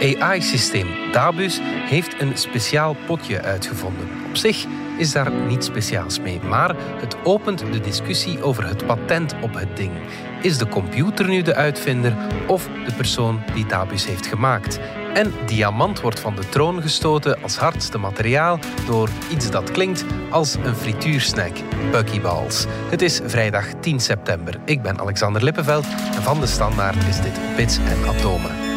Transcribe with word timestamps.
AI-systeem 0.00 0.86
Dabus 1.12 1.58
heeft 1.62 2.20
een 2.20 2.36
speciaal 2.36 2.96
potje 3.06 3.42
uitgevonden. 3.42 4.08
Op 4.28 4.36
zich 4.36 4.66
is 4.98 5.12
daar 5.12 5.32
niets 5.32 5.66
speciaals 5.66 6.20
mee, 6.20 6.40
maar 6.40 6.74
het 7.00 7.16
opent 7.24 7.58
de 7.72 7.80
discussie 7.80 8.42
over 8.42 8.66
het 8.66 8.86
patent 8.86 9.34
op 9.42 9.54
het 9.54 9.76
ding. 9.76 9.92
Is 10.42 10.58
de 10.58 10.68
computer 10.68 11.28
nu 11.28 11.42
de 11.42 11.54
uitvinder 11.54 12.16
of 12.46 12.68
de 12.86 12.92
persoon 12.96 13.42
die 13.54 13.66
Dabus 13.66 14.06
heeft 14.06 14.26
gemaakt? 14.26 14.80
En 15.14 15.32
diamant 15.46 16.00
wordt 16.00 16.20
van 16.20 16.36
de 16.36 16.48
troon 16.48 16.82
gestoten 16.82 17.42
als 17.42 17.56
hardste 17.56 17.98
materiaal 17.98 18.58
door 18.86 19.08
iets 19.32 19.50
dat 19.50 19.70
klinkt 19.70 20.04
als 20.30 20.54
een 20.54 20.74
frituursnack, 20.74 21.56
buckyballs. 21.90 22.66
Het 22.90 23.02
is 23.02 23.20
vrijdag 23.24 23.66
10 23.80 24.00
september. 24.00 24.60
Ik 24.64 24.82
ben 24.82 25.00
Alexander 25.00 25.44
Lippenveld 25.44 25.86
en 26.14 26.22
van 26.22 26.40
de 26.40 26.46
Standaard 26.46 27.04
is 27.08 27.20
dit 27.20 27.40
Bits 27.56 27.78
en 27.78 28.08
Atomen. 28.08 28.69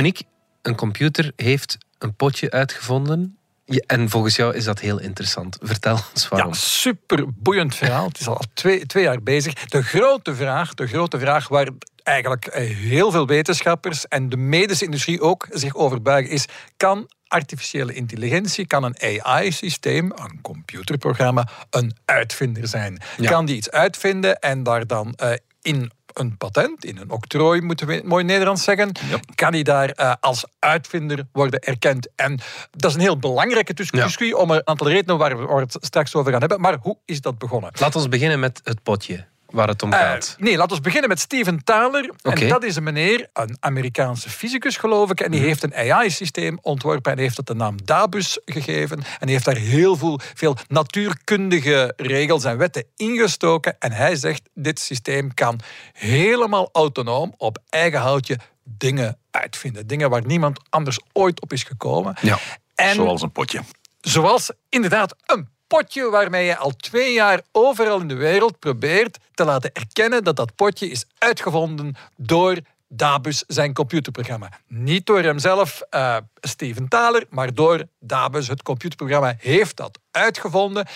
Dominique, 0.00 0.26
een 0.62 0.74
computer 0.74 1.32
heeft 1.36 1.78
een 1.98 2.14
potje 2.14 2.50
uitgevonden. 2.50 3.38
en 3.86 4.10
volgens 4.10 4.36
jou 4.36 4.54
is 4.54 4.64
dat 4.64 4.80
heel 4.80 5.00
interessant. 5.00 5.58
Vertel 5.62 5.98
ons 6.14 6.28
waarom. 6.28 6.52
Ja, 6.52 6.58
super 6.58 7.24
boeiend 7.34 7.74
verhaal. 7.74 8.06
Het 8.06 8.20
is 8.20 8.26
al 8.26 8.42
twee, 8.54 8.86
twee 8.86 9.02
jaar 9.02 9.22
bezig. 9.22 9.54
De 9.54 9.82
grote 9.82 10.34
vraag, 10.34 10.74
de 10.74 10.86
grote 10.86 11.18
vraag 11.18 11.48
waar 11.48 11.68
eigenlijk 12.02 12.46
eh, 12.46 12.76
heel 12.76 13.10
veel 13.10 13.26
wetenschappers 13.26 14.08
en 14.08 14.28
de 14.28 14.36
medische 14.36 14.84
industrie 14.84 15.20
ook 15.20 15.46
zich 15.50 15.74
over 15.74 16.02
buigen 16.02 16.32
is: 16.32 16.44
kan 16.76 17.10
artificiële 17.26 17.94
intelligentie, 17.94 18.66
kan 18.66 18.84
een 18.84 19.22
AI-systeem, 19.24 20.12
een 20.14 20.38
computerprogramma, 20.42 21.48
een 21.70 21.96
uitvinder 22.04 22.68
zijn? 22.68 23.02
Kan 23.22 23.46
die 23.46 23.56
iets 23.56 23.70
uitvinden 23.70 24.38
en 24.38 24.62
daar 24.62 24.86
dan 24.86 25.18
uh, 25.22 25.32
in 25.62 25.90
een 26.12 26.36
patent, 26.36 26.84
in 26.84 26.96
een 26.96 27.10
octrooi 27.10 27.60
moeten 27.60 27.86
we 27.86 28.02
mooi 28.04 28.24
Nederlands 28.24 28.64
zeggen, 28.64 28.92
kan 29.34 29.52
hij 29.52 29.62
daar 29.62 29.92
uh, 29.96 30.14
als 30.20 30.44
uitvinder 30.58 31.24
worden 31.32 31.60
erkend. 31.60 32.08
En 32.16 32.40
dat 32.70 32.90
is 32.90 32.96
een 32.96 33.02
heel 33.02 33.18
belangrijke 33.18 33.74
discussie 33.74 34.36
om 34.36 34.50
een 34.50 34.66
aantal 34.66 34.88
redenen 34.88 35.18
waar 35.18 35.46
we 35.46 35.60
het 35.60 35.76
straks 35.80 36.14
over 36.14 36.30
gaan 36.30 36.40
hebben. 36.40 36.60
Maar 36.60 36.78
hoe 36.80 36.98
is 37.04 37.20
dat 37.20 37.38
begonnen? 37.38 37.70
Laten 37.78 38.02
we 38.02 38.08
beginnen 38.08 38.40
met 38.40 38.60
het 38.64 38.82
potje 38.82 39.26
waar 39.50 39.68
het 39.68 39.82
om 39.82 39.92
gaat? 39.92 40.36
Uh, 40.38 40.44
nee, 40.44 40.56
laten 40.56 40.76
we 40.76 40.82
beginnen 40.82 41.08
met 41.08 41.20
Steven 41.20 41.64
Thaler. 41.64 42.10
En 42.22 42.48
dat 42.48 42.64
is 42.64 42.76
een 42.76 42.82
meneer, 42.82 43.28
een 43.32 43.56
Amerikaanse 43.60 44.30
fysicus 44.30 44.76
geloof 44.76 45.10
ik. 45.10 45.20
En 45.20 45.30
die 45.30 45.40
mhm. 45.40 45.48
heeft 45.48 45.62
een 45.62 45.74
AI-systeem 45.74 46.58
ontworpen 46.62 47.12
en 47.12 47.18
heeft 47.18 47.36
het 47.36 47.46
de 47.46 47.54
naam 47.54 47.76
Dabus 47.84 48.38
gegeven. 48.44 48.98
En 48.98 49.26
die 49.26 49.30
heeft 49.30 49.44
daar 49.44 49.56
heel 49.56 49.96
veel, 49.96 50.20
veel 50.34 50.56
natuurkundige 50.68 51.92
regels 51.96 52.44
en 52.44 52.58
wetten 52.58 52.84
ingestoken. 52.96 53.76
En 53.78 53.92
hij 53.92 54.16
zegt, 54.16 54.48
dit 54.54 54.80
systeem 54.80 55.34
kan 55.34 55.60
helemaal 55.92 56.68
autonoom 56.72 57.34
op 57.36 57.58
eigen 57.68 58.00
houtje 58.00 58.38
dingen 58.64 59.18
uitvinden. 59.30 59.86
Dingen 59.86 60.10
waar 60.10 60.26
niemand 60.26 60.60
anders 60.68 60.98
ooit 61.12 61.40
op 61.40 61.52
is 61.52 61.62
gekomen. 61.62 62.14
Ja, 62.20 62.38
en, 62.74 62.94
zoals 62.94 63.22
een 63.22 63.32
potje. 63.32 63.60
Zoals 64.00 64.52
inderdaad 64.68 65.14
een 65.26 65.48
potje 65.76 66.10
waarmee 66.10 66.46
je 66.46 66.56
al 66.56 66.70
twee 66.76 67.12
jaar 67.12 67.40
overal 67.52 68.00
in 68.00 68.08
de 68.08 68.14
wereld 68.14 68.58
probeert 68.58 69.18
te 69.34 69.44
laten 69.44 69.72
erkennen 69.72 70.24
dat 70.24 70.36
dat 70.36 70.54
potje 70.54 70.90
is 70.90 71.04
uitgevonden 71.18 71.94
door 72.16 72.58
Dabus, 72.92 73.44
zijn 73.46 73.72
computerprogramma. 73.72 74.50
Niet 74.66 75.06
door 75.06 75.22
hemzelf, 75.22 75.82
uh, 75.90 76.16
Steven 76.40 76.88
Thaler, 76.88 77.26
maar 77.28 77.54
door 77.54 77.84
Dabus, 78.00 78.48
het 78.48 78.62
computerprogramma, 78.62 79.34
heeft 79.38 79.76
dat 79.76 79.98
uitgevonden. 80.10 80.86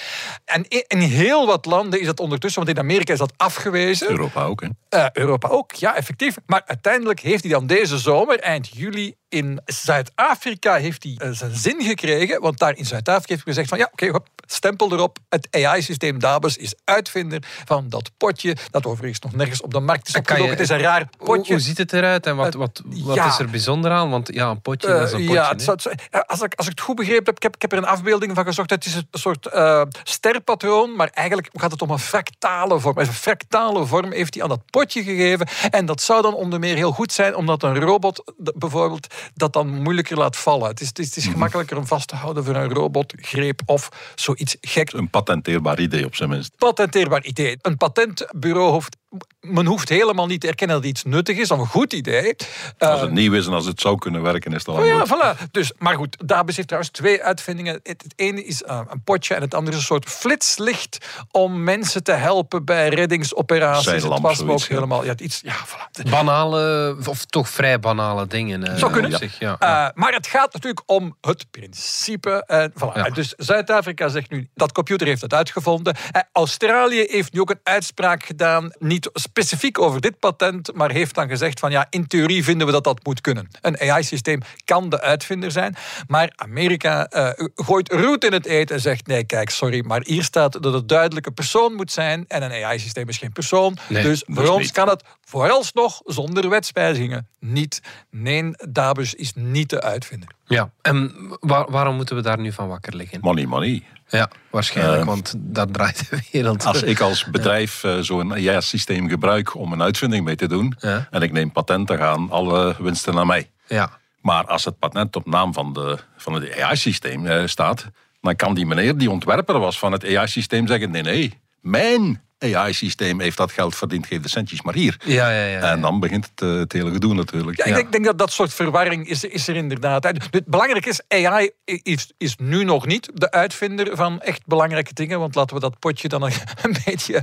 En 0.45 0.69
in 0.69 0.98
heel 0.98 1.47
wat 1.47 1.65
landen 1.65 2.01
is 2.01 2.07
dat 2.07 2.20
ondertussen, 2.20 2.64
want 2.64 2.77
in 2.77 2.83
Amerika 2.83 3.13
is 3.13 3.19
dat 3.19 3.33
afgewezen. 3.36 4.11
Europa 4.11 4.42
ook, 4.42 4.61
hè? 4.61 4.69
Uh, 4.91 5.07
Europa 5.13 5.48
ook, 5.48 5.73
ja, 5.73 5.97
effectief. 5.97 6.36
Maar 6.47 6.63
uiteindelijk 6.67 7.20
heeft 7.20 7.42
hij 7.42 7.53
dan 7.53 7.67
deze 7.67 7.98
zomer, 7.98 8.41
eind 8.41 8.69
juli, 8.73 9.14
in 9.35 9.61
Zuid-Afrika 9.64 10.74
heeft 10.74 11.03
hij 11.03 11.19
uh, 11.19 11.29
zijn 11.33 11.55
zin 11.55 11.83
gekregen. 11.83 12.41
Want 12.41 12.58
daar 12.58 12.77
in 12.77 12.86
Zuid-Afrika 12.86 13.35
heeft 13.35 13.45
hij 13.45 13.55
gezegd 13.55 13.69
van 13.69 13.79
ja, 13.79 13.89
oké, 13.92 14.07
okay, 14.07 14.20
stempel 14.47 14.92
erop. 14.92 15.19
Het 15.29 15.48
AI-systeem 15.51 16.19
Dabus 16.19 16.57
is 16.57 16.74
uitvinder 16.85 17.42
van 17.64 17.89
dat 17.89 18.11
potje, 18.17 18.57
dat 18.70 18.86
overigens 18.86 19.20
nog 19.20 19.35
nergens 19.35 19.61
op 19.61 19.73
de 19.73 19.80
markt 19.80 20.08
is 20.08 20.17
opgedoken. 20.17 20.51
Het 20.51 20.61
is 20.61 20.69
een 20.69 20.79
raar 20.79 21.08
potje. 21.19 21.53
Hoe, 21.53 21.63
ziet 21.63 21.79
het 21.79 21.92
eruit 21.92 22.27
en 22.27 22.36
wat, 22.36 22.55
wat, 22.55 22.83
wat 22.85 23.17
is 23.17 23.39
er 23.39 23.51
bijzonder 23.51 23.91
aan? 23.91 24.11
Want 24.11 24.35
ja, 24.35 24.51
een 24.51 24.61
potje, 24.61 24.89
dat 24.89 25.07
is 25.07 25.13
een 25.13 25.19
potje. 25.19 25.35
Ja, 25.35 25.48
het 25.48 25.63
zou, 25.63 25.79
als, 26.27 26.42
ik, 26.42 26.55
als 26.55 26.67
ik 26.67 26.73
het 26.73 26.80
goed 26.80 26.97
begrepen 26.97 27.24
heb, 27.24 27.36
ik 27.36 27.42
heb, 27.42 27.55
ik 27.55 27.63
heb 27.63 27.73
er 27.73 27.79
een 27.79 27.86
afbeelding 27.86 28.35
van 28.35 28.45
gezocht. 28.45 28.70
Het 28.70 28.85
is 28.85 28.95
een 29.11 29.19
soort 29.19 29.48
uh, 29.55 29.83
sterpatroon, 30.03 30.97
maar 30.97 31.09
eigenlijk 31.09 31.48
gaat 31.53 31.70
het 31.70 31.83
om 31.83 31.91
een 31.91 31.98
fractale 31.98 32.81
vorm. 32.81 32.98
Een 32.98 33.07
fractale 33.07 33.87
vorm 33.87 34.13
heeft 34.13 34.35
hij 34.35 34.42
aan 34.42 34.48
dat 34.48 34.70
potje 34.70 35.03
gegeven. 35.03 35.48
En 35.70 35.87
dat 35.87 36.01
zou 36.01 36.23
dan 36.23 36.35
onder 36.35 36.59
meer 36.59 36.77
heel 36.77 36.92
goed 36.92 37.13
zijn, 37.13 37.37
omdat 37.37 37.63
een 37.63 37.81
robot 37.81 38.33
bijvoorbeeld 38.37 39.15
dat 39.35 39.53
dan 39.53 39.83
moeilijker 39.83 40.17
laat 40.17 40.37
vallen. 40.37 40.69
Het 40.69 40.81
is, 40.81 40.89
het 40.89 40.98
is, 40.98 41.07
het 41.07 41.17
is 41.17 41.25
mhm. 41.25 41.33
gemakkelijker 41.33 41.77
om 41.77 41.87
vast 41.87 42.09
te 42.09 42.17
houden 42.17 42.45
voor 42.45 42.55
een 42.55 42.73
robotgreep 42.73 43.61
of 43.67 43.89
zoiets 44.15 44.57
gek. 44.61 44.92
Een 44.92 45.11
patenteerbaar 45.11 45.81
idee 45.81 46.05
op 46.05 46.15
zijn 46.15 46.29
minst. 46.29 46.57
Patenteerbaar 46.57 47.25
idee. 47.25 47.59
Een 47.63 47.77
patentbureau 47.77 48.71
hoeft 48.71 48.97
men 49.41 49.67
hoeft 49.67 49.89
helemaal 49.89 50.27
niet 50.27 50.41
te 50.41 50.47
erkennen 50.47 50.77
dat 50.77 50.86
iets 50.86 51.02
nuttig 51.05 51.36
is, 51.36 51.51
of 51.51 51.58
een 51.58 51.67
goed 51.67 51.92
idee. 51.92 52.36
Als 52.79 53.01
het 53.01 53.08
uh, 53.08 53.14
nieuw 53.14 53.33
is 53.33 53.47
en 53.47 53.52
als 53.52 53.67
het 53.67 53.80
zou 53.80 53.98
kunnen 53.98 54.23
werken, 54.23 54.52
is 54.52 54.58
het 54.58 54.69
al 54.69 54.83
oh 54.83 54.86
ja, 54.86 55.07
voilà. 55.07 55.51
Dus, 55.51 55.73
maar 55.79 55.95
goed, 55.95 56.17
daar 56.25 56.45
bezit 56.45 56.67
trouwens 56.67 56.92
twee 56.92 57.23
uitvindingen. 57.23 57.80
Het, 57.83 58.05
ene 58.17 58.45
is 58.45 58.63
uh, 58.63 58.80
een 58.89 59.03
potje 59.03 59.35
en 59.35 59.41
het 59.41 59.55
andere 59.55 59.77
is 59.77 59.83
een 59.83 59.86
soort 59.86 60.08
flitslicht 60.08 61.07
om 61.30 61.63
mensen 61.63 62.03
te 62.03 62.13
helpen 62.13 62.64
bij 62.64 62.89
reddingsoperaties. 62.89 63.86
Het 63.86 64.20
was 64.20 64.42
ook 64.42 64.61
helemaal... 64.61 65.05
Ja, 65.05 65.14
iets, 65.17 65.41
ja, 65.42 65.55
voilà. 65.67 66.11
Banale, 66.11 66.97
of 67.07 67.24
toch 67.24 67.48
vrij 67.48 67.79
banale 67.79 68.27
dingen. 68.27 68.70
Uh, 68.70 68.77
Zou 68.77 68.92
kunnen. 68.92 69.19
Zich, 69.19 69.39
ja. 69.39 69.53
Uh, 69.53 69.89
maar 69.95 70.13
het 70.13 70.27
gaat 70.27 70.53
natuurlijk 70.53 70.83
om 70.86 71.17
het 71.20 71.51
principe. 71.51 72.70
Voilà. 72.79 73.13
Dus 73.14 73.35
Zuid-Afrika 73.36 74.08
zegt 74.08 74.30
nu, 74.30 74.48
dat 74.55 74.73
computer 74.73 75.07
heeft 75.07 75.23
het 75.23 75.35
uitgevonden. 75.35 75.97
Australië 76.33 77.07
heeft 77.08 77.33
nu 77.33 77.41
ook 77.41 77.51
een 77.51 77.61
uitspraak 77.63 78.24
gedaan, 78.24 78.73
niet 78.79 79.04
specifiek 79.13 79.81
over 79.81 80.01
dit 80.01 80.19
patent, 80.19 80.75
maar 80.75 80.91
heeft 80.91 81.15
dan 81.15 81.29
gezegd 81.29 81.61
van 81.61 81.70
ja, 81.70 81.87
in 81.91 82.07
theorie 82.07 82.45
vinden 82.45 82.67
we 82.67 82.73
dat 82.73 82.85
dat 82.85 83.05
moet 83.05 83.20
kunnen. 83.20 83.48
Een 83.61 83.81
AI-systeem 83.81 84.41
kan 84.65 84.89
de 84.89 85.01
uitvinder 85.01 85.51
zijn, 85.51 85.77
maar 86.07 86.33
Amerika 86.37 87.11
uh, 87.11 87.47
gooit 87.55 87.92
roet 87.92 88.25
in 88.25 88.33
het 88.33 88.47
eten 88.47 88.75
en 88.75 88.81
zegt 88.81 89.07
nee, 89.07 89.25
kijk, 89.25 89.51
sorry, 89.51 89.85
maar 89.87 90.03
hier 90.05 90.23
staat 90.23 90.63
dat 90.63 90.73
het 90.73 90.89
duidelijke 90.89 91.31
persoon 91.31 91.75
moet 91.75 91.92
zijn 91.92 92.25
en 92.29 92.42
een 92.42 92.65
AI-systeem 92.65 93.09
is 93.09 93.19
geen 93.19 93.33
persoon. 93.33 93.77
dus 93.89 94.23
voor 94.27 94.48
ons 94.48 94.73
kan 94.73 94.89
het 94.89 95.05
vooralsnog 95.25 96.01
zonder 96.05 96.48
wetswijzigingen 96.48 97.29
niet. 97.41 97.81
Nee, 98.11 98.51
Dabus 98.69 99.15
is 99.15 99.33
niet 99.35 99.71
de 99.71 99.81
uitvinder. 99.81 100.29
Ja, 100.46 100.70
en 100.82 101.12
waarom 101.40 101.96
moeten 101.96 102.16
we 102.16 102.22
daar 102.22 102.38
nu 102.38 102.52
van 102.52 102.68
wakker 102.68 102.96
liggen? 102.96 103.18
Money, 103.22 103.46
money. 103.46 103.82
Ja, 104.08 104.30
waarschijnlijk, 104.50 105.00
uh, 105.00 105.06
want 105.06 105.34
dat 105.36 105.72
draait 105.72 106.10
de 106.10 106.22
wereld. 106.32 106.64
Als 106.64 106.82
ik 106.82 107.00
als 107.00 107.24
bedrijf 107.24 107.82
ja. 107.82 107.96
uh, 107.96 108.02
zo'n 108.02 108.32
AI-systeem 108.32 109.08
gebruik 109.08 109.55
om 109.55 109.72
een 109.72 109.82
uitvinding 109.82 110.24
mee 110.24 110.36
te 110.36 110.48
doen, 110.48 110.77
ja. 110.78 111.08
en 111.10 111.22
ik 111.22 111.32
neem 111.32 111.52
patent, 111.52 111.88
dan 111.88 111.96
gaan 111.96 112.30
alle 112.30 112.74
winsten 112.78 113.14
naar 113.14 113.27
mij. 113.27 113.50
Ja. 113.66 113.90
Maar 114.20 114.46
als 114.46 114.64
het 114.64 114.78
patent 114.78 115.16
op 115.16 115.27
naam 115.27 115.52
van, 115.52 115.72
de, 115.72 115.98
van 116.16 116.32
het 116.32 116.61
AI-systeem 116.61 117.26
uh, 117.26 117.46
staat, 117.46 117.86
dan 118.20 118.36
kan 118.36 118.55
die 118.55 118.66
meneer 118.66 118.96
die 118.96 119.11
ontwerper 119.11 119.58
was 119.58 119.78
van 119.78 119.92
het 119.92 120.05
AI-systeem 120.05 120.66
zeggen: 120.66 120.90
nee, 120.90 121.02
nee, 121.02 121.40
mijn 121.61 122.22
AI-systeem 122.52 123.20
heeft 123.20 123.36
dat 123.36 123.52
geld 123.52 123.77
verdiend, 123.77 124.06
geef 124.06 124.20
de 124.20 124.28
centjes 124.28 124.62
maar 124.62 124.74
hier. 124.74 124.96
Ja, 125.05 125.30
ja, 125.30 125.44
ja, 125.46 125.60
En 125.60 125.80
dan 125.80 126.00
begint 126.00 126.30
het, 126.30 126.48
uh, 126.48 126.58
het 126.58 126.72
hele 126.72 126.90
gedoe 126.90 127.14
natuurlijk. 127.14 127.56
Ja, 127.56 127.64
ik 127.64 127.74
denk, 127.74 127.92
denk, 127.92 128.05
dat 128.05 128.19
dat 128.19 128.32
soort 128.32 128.55
verwarring 128.55 129.08
is, 129.08 129.25
is 129.25 129.49
er 129.49 129.56
inderdaad. 129.56 130.05
Het 130.05 130.46
belangrijke 130.46 130.88
is, 130.88 131.00
AI 131.08 131.50
is, 131.64 132.12
is 132.19 132.37
nu 132.37 132.64
nog 132.64 132.87
niet 132.87 133.11
de 133.14 133.31
uitvinder 133.31 133.96
van 133.96 134.20
echt 134.20 134.46
belangrijke 134.46 134.94
dingen. 134.94 135.19
Want 135.19 135.35
laten 135.35 135.55
we 135.55 135.62
dat 135.62 135.79
potje 135.79 136.08
dan 136.08 136.23
een 136.62 136.76
beetje 136.85 137.23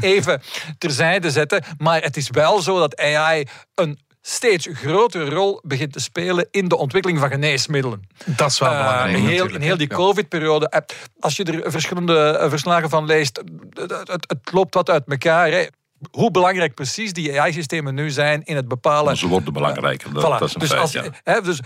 even 0.00 0.42
terzijde 0.78 1.30
zetten. 1.30 1.64
Maar 1.78 2.02
het 2.02 2.16
is 2.16 2.30
wel 2.30 2.62
zo 2.62 2.78
dat 2.78 3.00
AI 3.00 3.46
een 3.74 3.98
steeds 4.28 4.68
grotere 4.72 5.30
rol 5.30 5.60
begint 5.62 5.92
te 5.92 6.00
spelen 6.00 6.48
in 6.50 6.68
de 6.68 6.76
ontwikkeling 6.76 7.20
van 7.20 7.30
geneesmiddelen. 7.30 8.08
Dat 8.24 8.50
is 8.50 8.58
wel 8.58 8.72
uh, 8.72 8.78
belangrijk. 8.78 9.18
Heel, 9.18 9.46
in 9.46 9.60
heel 9.60 9.76
die 9.76 9.88
COVID-periode, 9.88 10.68
eh, 10.68 10.80
als 11.20 11.36
je 11.36 11.44
er 11.44 11.70
verschillende 11.70 12.18
eh, 12.18 12.48
verslagen 12.48 12.88
van 12.88 13.04
leest, 13.04 13.42
het, 13.74 14.08
het 14.08 14.52
loopt 14.52 14.74
wat 14.74 14.90
uit 14.90 15.02
elkaar. 15.06 15.50
Hè 15.50 15.66
hoe 16.10 16.30
belangrijk 16.30 16.74
precies 16.74 17.12
die 17.12 17.40
AI-systemen 17.40 17.94
nu 17.94 18.10
zijn 18.10 18.42
in 18.44 18.56
het 18.56 18.68
bepalen. 18.68 19.16
Ze 19.16 19.26
worden 19.26 19.52
belangrijker. 19.52 20.12
Dat, 20.12 20.22
dat 20.22 20.42
is 20.42 20.54
een 20.54 20.60
dus 20.60 20.68
feit, 20.68 20.80
als, 20.80 20.92
ja. 20.92 21.04
hè, 21.22 21.40
dus 21.40 21.60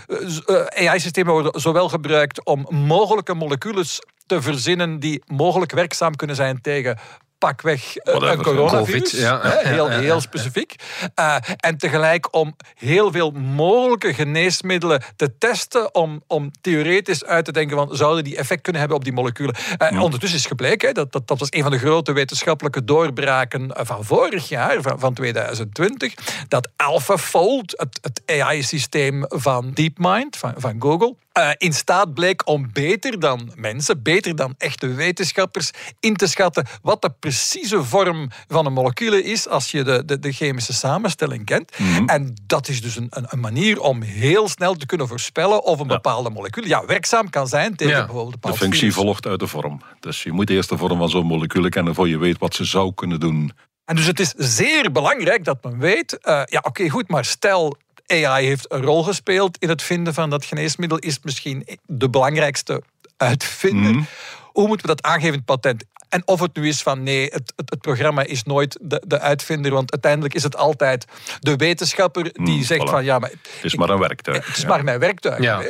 AI-systemen 0.87 1.33
worden 1.33 1.61
zowel 1.61 1.89
gebruikt 1.89 2.45
om 2.45 2.67
mogelijke 2.69 3.33
moleculen 3.33 3.85
te 4.25 4.41
verzinnen 4.41 4.99
die 4.99 5.23
mogelijk 5.25 5.71
werkzaam 5.71 6.15
kunnen 6.15 6.35
zijn 6.35 6.61
tegen 6.61 6.97
pakweg 7.41 7.93
Whatever, 8.03 8.31
een 8.31 8.43
coronavirus. 8.43 9.09
Covid, 9.09 9.21
ja. 9.21 9.57
heel, 9.63 9.89
heel 9.89 10.21
specifiek. 10.21 10.75
Uh, 11.19 11.35
en 11.57 11.77
tegelijk 11.77 12.35
om 12.35 12.55
heel 12.75 13.11
veel 13.11 13.31
mogelijke 13.31 14.13
geneesmiddelen 14.13 15.03
te 15.15 15.37
testen. 15.37 15.95
Om, 15.95 16.23
om 16.27 16.51
theoretisch 16.61 17.25
uit 17.25 17.45
te 17.45 17.51
denken 17.51 17.77
van 17.77 17.95
zouden 17.95 18.23
die 18.23 18.37
effect 18.37 18.61
kunnen 18.61 18.81
hebben 18.81 18.99
op 18.99 19.03
die 19.03 19.13
moleculen. 19.13 19.55
Uh, 19.91 20.01
Ondertussen 20.01 20.39
is 20.39 20.45
gebleken, 20.45 20.87
hè, 20.87 20.93
dat, 20.93 21.11
dat, 21.11 21.27
dat 21.27 21.39
was 21.39 21.47
een 21.51 21.61
van 21.61 21.71
de 21.71 21.77
grote 21.79 22.11
wetenschappelijke 22.11 22.83
doorbraken 22.83 23.71
van 23.73 24.05
vorig 24.05 24.49
jaar, 24.49 24.81
van, 24.81 24.99
van 24.99 25.13
2020. 25.13 26.13
Dat 26.47 26.69
AlphaFold, 26.75 27.73
het, 27.77 27.99
het 28.01 28.39
AI-systeem 28.41 29.25
van 29.27 29.71
DeepMind, 29.73 30.37
van, 30.37 30.53
van 30.57 30.75
Google, 30.79 31.15
uh, 31.37 31.49
in 31.57 31.73
staat 31.73 32.13
bleek 32.13 32.47
om 32.47 32.69
beter 32.73 33.19
dan 33.19 33.51
mensen, 33.55 34.01
beter 34.03 34.35
dan 34.35 34.55
echte 34.57 34.87
wetenschappers, 34.87 35.71
in 35.99 36.15
te 36.15 36.27
schatten 36.27 36.65
wat 36.81 37.01
de 37.01 37.09
precieze 37.19 37.83
vorm 37.83 38.29
van 38.47 38.65
een 38.65 38.73
molecuul 38.73 39.13
is 39.13 39.47
als 39.47 39.71
je 39.71 39.83
de, 39.83 40.05
de, 40.05 40.19
de 40.19 40.31
chemische 40.31 40.73
samenstelling 40.73 41.45
kent. 41.45 41.79
Mhm. 41.79 42.05
En 42.05 42.35
dat 42.45 42.67
is 42.67 42.81
dus 42.81 42.95
een, 42.95 43.07
een, 43.09 43.25
een, 43.29 43.39
manier 43.39 43.79
om 43.79 44.01
heel 44.01 44.47
snel 44.47 44.75
te 44.75 44.85
kunnen 44.85 45.07
voorspellen 45.07 45.63
of 45.63 45.79
een 45.79 45.87
ja. 45.87 45.93
bepaalde 45.93 46.29
molecuul 46.29 46.65
ja, 46.65 46.85
werkzaam 46.85 47.29
kan 47.29 47.47
zijn 47.47 47.75
tegen 47.75 47.95
ja. 47.95 48.05
bijvoorbeeld 48.05 48.41
De 48.41 48.53
functie 48.53 48.79
virus. 48.79 48.95
volgt 48.95 49.25
uit 49.25 49.39
de 49.39 49.47
vorm. 49.47 49.81
Dus 49.99 50.23
je 50.23 50.31
moet 50.31 50.49
eerst 50.49 50.69
de 50.69 50.77
vorm 50.77 50.97
van 50.97 51.09
zo'n 51.09 51.25
molecuul 51.25 51.69
kennen 51.69 51.95
voor 51.95 52.09
je 52.09 52.17
weet 52.17 52.37
wat 52.37 52.55
ze 52.55 52.65
zou 52.65 52.93
kunnen 52.93 53.19
doen. 53.19 53.51
En 53.85 53.95
dus 53.95 54.05
het 54.05 54.19
is 54.19 54.33
zeer 54.37 54.91
belangrijk 54.91 55.43
dat 55.43 55.63
men 55.63 55.79
weet, 55.79 56.13
uh, 56.13 56.41
ja 56.45 56.57
oké 56.57 56.67
okay, 56.67 56.89
goed, 56.89 57.07
maar 57.07 57.25
stel 57.25 57.77
AI 58.11 58.45
heeft 58.45 58.71
een 58.71 58.81
rol 58.81 59.03
gespeeld 59.03 59.57
in 59.57 59.69
het 59.69 59.81
vinden 59.81 60.13
van 60.13 60.29
dat 60.29 60.45
geneesmiddel, 60.45 60.97
is 60.97 61.19
misschien 61.21 61.67
de 61.85 62.09
belangrijkste 62.09 62.83
uitvinder. 63.17 63.91
Mm. 63.91 64.07
Hoe 64.51 64.67
moeten 64.67 64.87
we 64.87 64.95
dat 64.95 65.05
aangeven 65.05 65.33
in 65.33 65.43
het 65.45 65.45
patent? 65.45 65.83
En 66.11 66.27
of 66.27 66.39
het 66.39 66.55
nu 66.55 66.67
is 66.67 66.81
van 66.81 67.03
nee, 67.03 67.23
het, 67.23 67.53
het, 67.55 67.69
het 67.69 67.81
programma 67.81 68.23
is 68.23 68.43
nooit 68.43 68.77
de, 68.81 69.03
de, 69.07 69.19
uitvinder, 69.19 69.71
want 69.71 69.91
uiteindelijk 69.91 70.33
is 70.33 70.43
het 70.43 70.55
altijd 70.55 71.05
de 71.39 71.55
wetenschapper 71.55 72.23
die 72.33 72.57
mm, 72.57 72.63
zegt 72.63 72.87
voilà. 72.87 72.91
van 72.91 73.03
ja, 73.03 73.19
maar... 73.19 73.29
Het 73.29 73.63
is 73.63 73.75
maar 73.75 73.89
een 73.89 73.99
werktuig. 73.99 74.45
Het 74.45 74.55
is 74.55 74.61
ja. 74.61 74.67
maar 74.67 74.83
mijn 74.83 74.99
werktuig. 74.99 75.41
Ja, 75.41 75.61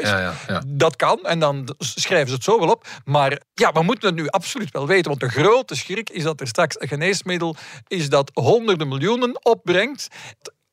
ja, 0.48 0.64
dat 0.68 0.96
kan 0.96 1.20
en 1.24 1.40
dan 1.40 1.76
schrijven 1.80 2.28
ze 2.28 2.34
het 2.34 2.44
zo 2.44 2.60
wel 2.60 2.70
op. 2.70 2.88
Maar 3.06 3.42
ja, 3.54 3.72
we 3.72 3.84
moeten 3.84 4.08
het 4.08 4.18
nu 4.18 4.28
absoluut 4.28 4.72
wel 4.72 4.88
weten, 4.88 5.08
want 5.08 5.20
de 5.20 5.30
grote 5.30 5.76
schrik 5.76 6.10
is 6.10 6.24
dat 6.24 6.42
er 6.42 6.48
straks 6.48 6.82
een 6.82 6.88
geneesmiddel 6.88 7.56
is 7.88 8.10
dat 8.10 8.32
honderden 8.34 8.88
miljoenen 8.88 9.46
opbrengt. 9.46 10.08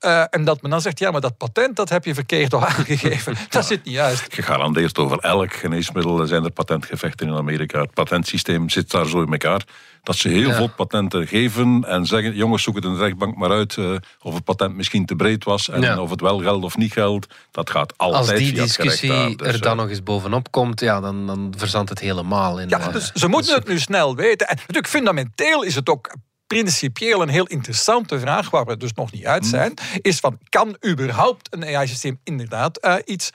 Uh, 0.00 0.25
en 0.31 0.45
dat 0.45 0.62
men 0.62 0.71
dan 0.71 0.81
zegt, 0.81 0.99
ja, 0.99 1.11
maar 1.11 1.21
dat 1.21 1.37
patent 1.37 1.77
dat 1.77 1.89
heb 1.89 2.05
je 2.05 2.15
verkeerd 2.15 2.55
aangegeven. 2.65 3.37
Dat 3.49 3.67
zit 3.67 3.85
niet 3.85 3.95
juist. 3.95 4.35
Gegarandeerd 4.35 4.99
over 4.99 5.19
elk 5.19 5.53
geneesmiddel 5.53 6.27
zijn 6.27 6.45
er 6.45 6.50
patentgevechten 6.50 7.27
in 7.27 7.35
Amerika. 7.35 7.81
Het 7.81 7.95
patentsysteem 7.95 8.69
zit 8.69 8.91
daar 8.91 9.06
zo 9.06 9.23
in 9.23 9.33
elkaar 9.33 9.65
dat 10.03 10.17
ze 10.17 10.29
heel 10.29 10.49
ja. 10.49 10.55
veel 10.55 10.71
patenten 10.77 11.27
geven 11.27 11.85
en 11.85 12.06
zeggen, 12.06 12.35
jongens, 12.35 12.62
zoek 12.62 12.75
het 12.75 12.85
in 12.85 12.93
de 12.93 12.99
rechtbank 12.99 13.37
maar 13.37 13.50
uit 13.50 13.77
uh, 13.77 13.97
of 14.23 14.35
het 14.35 14.45
patent 14.45 14.75
misschien 14.75 15.06
te 15.06 15.17
breed 15.17 15.45
was 15.45 15.69
en 15.69 15.81
ja. 15.81 16.00
of 16.00 16.11
het 16.11 16.21
wel 16.21 16.39
geldt 16.39 16.65
of 16.65 16.77
niet 16.77 16.93
geldt. 16.93 17.27
Dat 17.50 17.71
gaat 17.71 17.95
altijd 17.97 18.31
Als 18.31 18.39
die 18.39 18.49
via 18.53 18.62
discussie. 18.62 19.37
Dus, 19.37 19.47
er 19.47 19.61
dan 19.61 19.77
nog 19.77 19.89
eens 19.89 20.03
bovenop 20.03 20.50
komt, 20.50 20.81
ja, 20.81 21.00
dan, 21.00 21.27
dan 21.27 21.55
verzandt 21.56 21.91
het 21.91 21.99
helemaal. 21.99 22.61
In, 22.61 22.69
ja, 22.69 22.91
dus 22.91 23.12
ze 23.12 23.29
moeten 23.29 23.55
het 23.55 23.69
nu 23.69 23.79
snel 23.79 24.17
weten. 24.17 24.49
En 24.49 24.56
natuurlijk, 24.56 24.89
fundamenteel 24.89 25.62
is 25.62 25.75
het 25.75 25.89
ook 25.89 26.15
principieel 26.49 27.23
een 27.23 27.29
heel 27.29 27.47
interessante 27.47 28.19
vraag, 28.19 28.50
waar 28.50 28.65
we 28.65 28.77
dus 28.77 28.93
nog 28.93 29.12
niet 29.12 29.27
uit 29.27 29.47
zijn, 29.47 29.75
is 30.00 30.19
van, 30.19 30.39
kan 30.49 30.77
überhaupt 30.87 31.55
een 31.55 31.65
AI-systeem 31.65 32.21
inderdaad 32.25 32.85
uh, 32.85 32.95
iets 33.05 33.31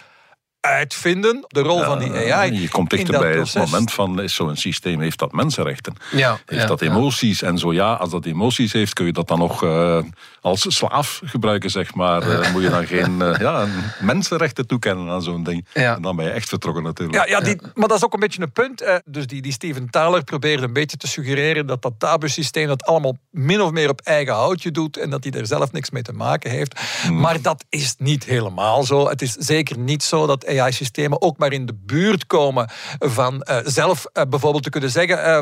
uitvinden, 0.66 1.46
de 1.48 1.60
rol 1.60 1.78
ja, 1.78 1.86
van 1.86 2.00
die 2.00 2.34
AI. 2.34 2.62
Je 2.62 2.70
komt 2.70 2.90
dichterbij 2.90 3.32
het 3.32 3.56
moment 3.56 3.92
van, 3.92 4.22
is 4.22 4.36
zo'n 4.36 4.56
systeem, 4.56 5.00
heeft 5.00 5.20
dat 5.20 5.32
mensenrechten? 5.32 5.96
Ja, 6.12 6.40
heeft 6.46 6.62
ja, 6.62 6.68
dat 6.68 6.82
emoties? 6.82 7.42
En 7.42 7.58
zo 7.58 7.74
ja, 7.74 7.94
als 7.94 8.10
dat 8.10 8.26
emoties 8.26 8.74
heeft, 8.74 8.94
kun 8.94 9.06
je 9.06 9.14
dat 9.14 9.28
dan 9.28 9.40
nog 9.40 9.64
uh, 9.64 10.00
als 10.42 10.76
slaaf 10.76 11.22
gebruiken, 11.26 11.70
zeg 11.70 11.96
maar. 11.96 12.28
Uh, 12.28 12.52
moet 12.52 12.62
je 12.62 12.70
dan 12.70 12.86
geen 12.86 13.20
uh, 13.20 13.40
ja, 13.40 13.68
mensenrechten 14.02 14.68
toekennen 14.68 15.10
aan 15.10 15.22
zo'n 15.22 15.44
ding. 15.44 15.66
En 15.74 16.02
dan 16.02 16.16
ben 16.16 16.26
je 16.26 16.32
echt 16.32 16.50
vertrokken 16.50 16.84
natuurlijk. 16.84 17.18
Ja, 17.18 17.38
ja, 17.38 17.44
die, 17.44 17.62
maar 17.74 17.88
dat 17.88 17.98
is 17.98 18.04
ook 18.04 18.14
een 18.14 18.20
beetje 18.20 18.42
een 18.42 18.52
punt. 18.52 19.02
dus 19.06 19.28
die, 19.28 19.42
die 19.42 19.52
Steven 19.52 19.90
Thaler 19.90 20.24
probeerde 20.24 20.64
een 20.64 20.74
beetje 20.74 20.98
te 20.98 21.08
suggereren 21.08 21.68
dat 21.68 21.82
dat 21.82 21.94
tabusysteem 21.98 22.68
dat 22.68 22.86
allemaal 22.86 23.18
min 23.30 23.62
of 23.62 23.72
meer 23.72 23.90
op 23.90 24.02
eigen 24.02 24.34
houtje 24.34 24.72
doet 24.72 24.98
en 24.98 25.10
dat 25.10 25.24
hij 25.24 25.34
er 25.34 25.48
zelf 25.48 25.72
niks 25.72 25.90
mee 25.90 26.04
te 26.04 26.14
maken 26.14 26.52
heeft. 26.52 26.80
Hmm. 27.02 27.20
Maar 27.20 27.42
dat 27.42 27.66
is 27.70 27.96
niet 27.98 28.24
helemaal 28.24 28.84
zo. 28.84 29.10
Het 29.10 29.22
is 29.22 29.32
zeker 29.32 29.78
niet 29.78 30.04
zo 30.04 30.28
dat 30.28 30.44
AI-systemen 30.60 31.22
ook 31.22 31.38
maar 31.38 31.52
in 31.52 31.66
de 31.66 31.76
buurt 31.86 32.26
komen 32.28 32.70
van 33.00 33.46
uh, 33.50 33.58
zelf 33.64 34.06
uh, 34.14 34.24
bijvoorbeeld 34.30 34.64
te 34.64 34.70
kunnen 34.70 34.90
zeggen: 34.90 35.18
uh, 35.18 35.40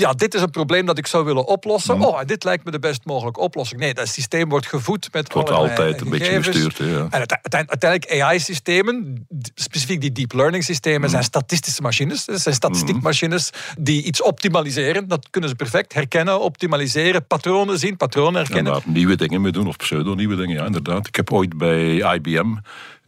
ja, 0.00 0.12
dit 0.12 0.34
is 0.34 0.40
een 0.40 0.50
probleem 0.50 0.86
dat 0.86 0.98
ik 0.98 1.06
zou 1.06 1.24
willen 1.24 1.46
oplossen. 1.46 1.96
Mm. 1.96 2.04
Oh, 2.04 2.20
dit 2.26 2.44
lijkt 2.44 2.64
me 2.64 2.70
de 2.70 2.78
best 2.78 3.04
mogelijke 3.04 3.40
oplossing. 3.40 3.80
Nee, 3.80 3.94
dat 3.94 4.08
systeem 4.08 4.48
wordt 4.48 4.66
gevoed 4.66 5.08
met 5.12 5.32
wordt 5.32 5.50
altijd 5.50 6.00
een 6.00 6.06
gegevens. 6.12 6.46
beetje 6.46 6.64
bestuurd. 6.66 6.90
Ja. 6.90 7.06
En 7.10 7.26
uiteindelijk 7.42 8.22
AI-systemen, 8.22 9.26
specifiek 9.54 10.00
die 10.00 10.12
deep 10.12 10.32
learning 10.32 10.64
systemen, 10.64 11.00
Mm. 11.00 11.08
zijn 11.08 11.24
statistische 11.24 11.82
machines. 11.82 12.24
Dat 12.24 12.40
zijn 12.40 12.54
statistiekmachines 12.54 13.50
die 13.78 14.02
iets 14.02 14.22
optimaliseren. 14.22 15.08
Dat 15.08 15.26
kunnen 15.30 15.50
ze 15.50 15.56
perfect 15.56 15.92
herkennen, 15.92 16.40
optimaliseren, 16.40 17.26
patronen 17.26 17.78
zien, 17.78 17.96
patronen 17.96 18.34
herkennen. 18.40 18.72
En 18.72 18.80
daar 18.84 18.92
nieuwe 18.92 19.16
dingen 19.16 19.40
mee 19.40 19.52
doen, 19.52 19.66
of 19.66 19.76
pseudo-nieuwe 19.76 20.36
dingen, 20.36 20.56
ja, 20.56 20.64
inderdaad. 20.64 21.06
Ik 21.06 21.16
heb 21.16 21.32
ooit 21.32 21.58
bij 21.58 22.14
IBM 22.14 22.54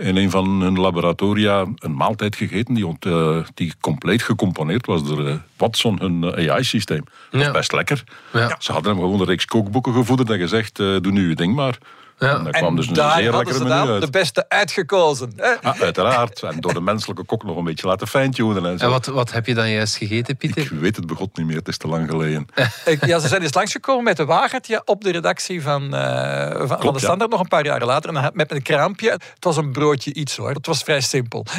in 0.02 0.16
een 0.16 0.30
van 0.30 0.60
hun 0.60 0.78
laboratoria 0.80 1.66
een 1.78 1.94
maaltijd 1.96 2.36
gegeten 2.36 2.74
die, 2.74 2.86
ont, 2.86 3.06
uh, 3.06 3.36
die 3.54 3.72
compleet 3.80 4.22
gecomponeerd 4.22 4.86
was 4.86 5.04
door 5.04 5.20
uh, 5.28 5.34
Watson, 5.56 5.98
hun 6.00 6.22
uh, 6.40 6.50
AI-systeem. 6.52 7.04
Dat 7.04 7.14
was 7.30 7.42
Ja. 7.42 7.50
best 7.50 7.72
lekker. 7.72 8.04
Ja. 8.32 8.56
Ze 8.58 8.72
hadden 8.72 8.92
hem 8.92 9.00
gewoon 9.02 9.20
een 9.20 9.26
reeks 9.26 9.44
kookboeken 9.44 9.92
gevoederd 9.92 10.30
en 10.30 10.38
gezegd, 10.38 10.76
doe 10.76 11.00
nu 11.10 11.28
je 11.28 11.34
ding 11.34 11.54
maar. 11.54 11.78
Ja. 12.18 12.34
En 12.36 12.44
daar 12.44 12.52
kwam 12.52 12.76
dus 12.76 12.86
een 12.86 12.94
daar 12.94 13.16
zeer 13.18 13.32
hadden 13.32 13.54
ze 13.54 13.62
menu 13.62 13.74
dan 13.74 13.88
uit. 13.88 14.02
de 14.02 14.10
beste 14.10 14.48
uitgekozen. 14.48 15.32
Hè? 15.36 15.52
Ah, 15.62 15.80
uiteraard. 15.80 16.42
En 16.42 16.60
door 16.60 16.74
de 16.74 16.80
menselijke 16.80 17.24
kok 17.24 17.44
nog 17.44 17.56
een 17.56 17.64
beetje 17.64 17.86
laten 17.86 18.06
fijntunen 18.08 18.66
en 18.66 18.78
zo. 18.78 18.84
En 18.84 18.90
wat, 18.90 19.06
wat 19.06 19.32
heb 19.32 19.46
je 19.46 19.54
dan 19.54 19.70
juist 19.70 19.96
gegeten, 19.96 20.36
Pieter? 20.36 20.62
Ik 20.62 20.70
weet 20.70 20.96
het 20.96 21.06
begot 21.06 21.36
niet 21.36 21.46
meer, 21.46 21.56
het 21.56 21.68
is 21.68 21.76
te 21.76 21.88
lang 21.88 22.08
geleden. 22.10 22.46
Ik- 22.84 23.04
Ja, 23.06 23.18
ze 23.18 23.28
zijn 23.28 23.42
eens 23.42 23.54
langsgekomen 23.54 24.04
met 24.04 24.18
een 24.18 24.26
wagentje 24.26 24.82
op 24.84 25.04
de 25.04 25.10
redactie 25.12 25.62
van, 25.62 25.94
eh, 25.94 26.56
van, 26.58 26.68
van 26.68 26.78
de 26.80 26.86
ja. 26.92 26.98
Standaard 26.98 27.30
nog 27.30 27.40
een 27.40 27.48
paar 27.48 27.64
jaar 27.64 27.84
later. 27.84 28.14
En 28.16 28.30
met 28.34 28.50
een 28.50 28.62
kraampje. 28.62 29.10
Het 29.10 29.44
was 29.44 29.56
een 29.56 29.72
broodje 29.72 30.14
iets 30.14 30.36
hoor. 30.36 30.50
Het 30.50 30.66
was 30.66 30.82
vrij 30.82 31.00
simpel. 31.00 31.46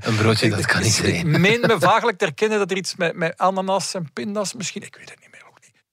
Een 0.00 0.16
broodje, 0.16 0.50
dat 0.50 0.66
kan 0.66 0.82
iedereen. 0.82 1.14
Ik 1.34 1.38
meen 1.38 1.60
me 1.60 1.76
vaaglijk 1.78 2.18
te 2.18 2.24
herkennen 2.24 2.58
dat 2.58 2.70
er 2.70 2.76
iets 2.76 2.96
met, 2.96 3.16
met 3.16 3.34
ananas 3.38 3.94
en 3.94 4.10
pindas 4.12 4.54
misschien. 4.54 4.82
Ik 4.82 4.96
weet 4.98 5.10
het 5.10 5.18
niet 5.20 5.28
meer. 5.32 5.35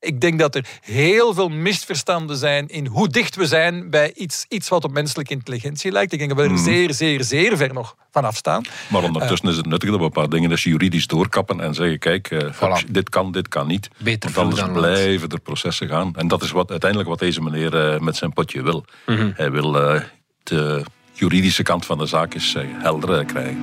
Ik 0.03 0.21
denk 0.21 0.39
dat 0.39 0.55
er 0.55 0.65
heel 0.81 1.33
veel 1.33 1.49
misverstanden 1.49 2.37
zijn 2.37 2.67
in 2.67 2.85
hoe 2.85 3.07
dicht 3.07 3.35
we 3.35 3.45
zijn 3.47 3.89
bij 3.89 4.11
iets, 4.15 4.45
iets 4.49 4.69
wat 4.69 4.83
op 4.83 4.91
menselijke 4.91 5.33
intelligentie 5.33 5.91
lijkt. 5.91 6.11
Ik 6.13 6.17
denk 6.19 6.29
dat 6.31 6.39
we 6.39 6.45
er 6.45 6.51
Mhm. 6.53 6.63
zeer, 6.63 6.93
zeer, 6.93 7.23
zeer 7.23 7.57
ver 7.57 7.73
nog 7.73 7.95
vanaf 8.11 8.35
staan. 8.35 8.63
Maar 8.87 9.03
ondertussen 9.03 9.49
is 9.49 9.57
het 9.57 9.65
nuttig 9.65 9.89
dat 9.89 9.99
we 9.99 10.05
een 10.05 10.11
paar 10.11 10.29
dingen 10.29 10.49
dus 10.49 10.63
juridisch 10.63 11.07
doorkappen 11.07 11.59
en 11.59 11.73
zeggen, 11.73 11.99
kijk, 11.99 12.31
eh, 12.31 12.53
Voilà. 12.53 12.91
dit 12.91 13.09
kan, 13.09 13.31
dit 13.31 13.47
kan 13.47 13.67
niet. 13.67 13.89
Beter 13.97 14.31
Want 14.31 14.37
anders 14.47 14.59
dan 14.61 14.71
blijven 14.73 15.29
er 15.29 15.39
processen 15.39 15.87
gaan. 15.87 16.13
En 16.15 16.27
dat 16.27 16.43
is 16.43 16.51
wat, 16.51 16.69
uiteindelijk 16.71 17.09
wat 17.09 17.19
deze 17.19 17.41
meneer 17.41 17.93
eh, 17.93 17.99
met 17.99 18.15
zijn 18.15 18.33
potje 18.33 18.61
wil. 18.61 18.85
Mhm. 19.05 19.31
Hij 19.35 19.51
wil 19.51 19.79
eh, 19.81 20.01
de 20.43 20.83
juridische 21.13 21.63
kant 21.63 21.85
van 21.85 21.97
de 21.97 22.05
zaak 22.05 22.33
eens 22.33 22.55
eh, 22.55 22.63
helder 22.81 23.19
eh, 23.19 23.25
krijgen. 23.25 23.57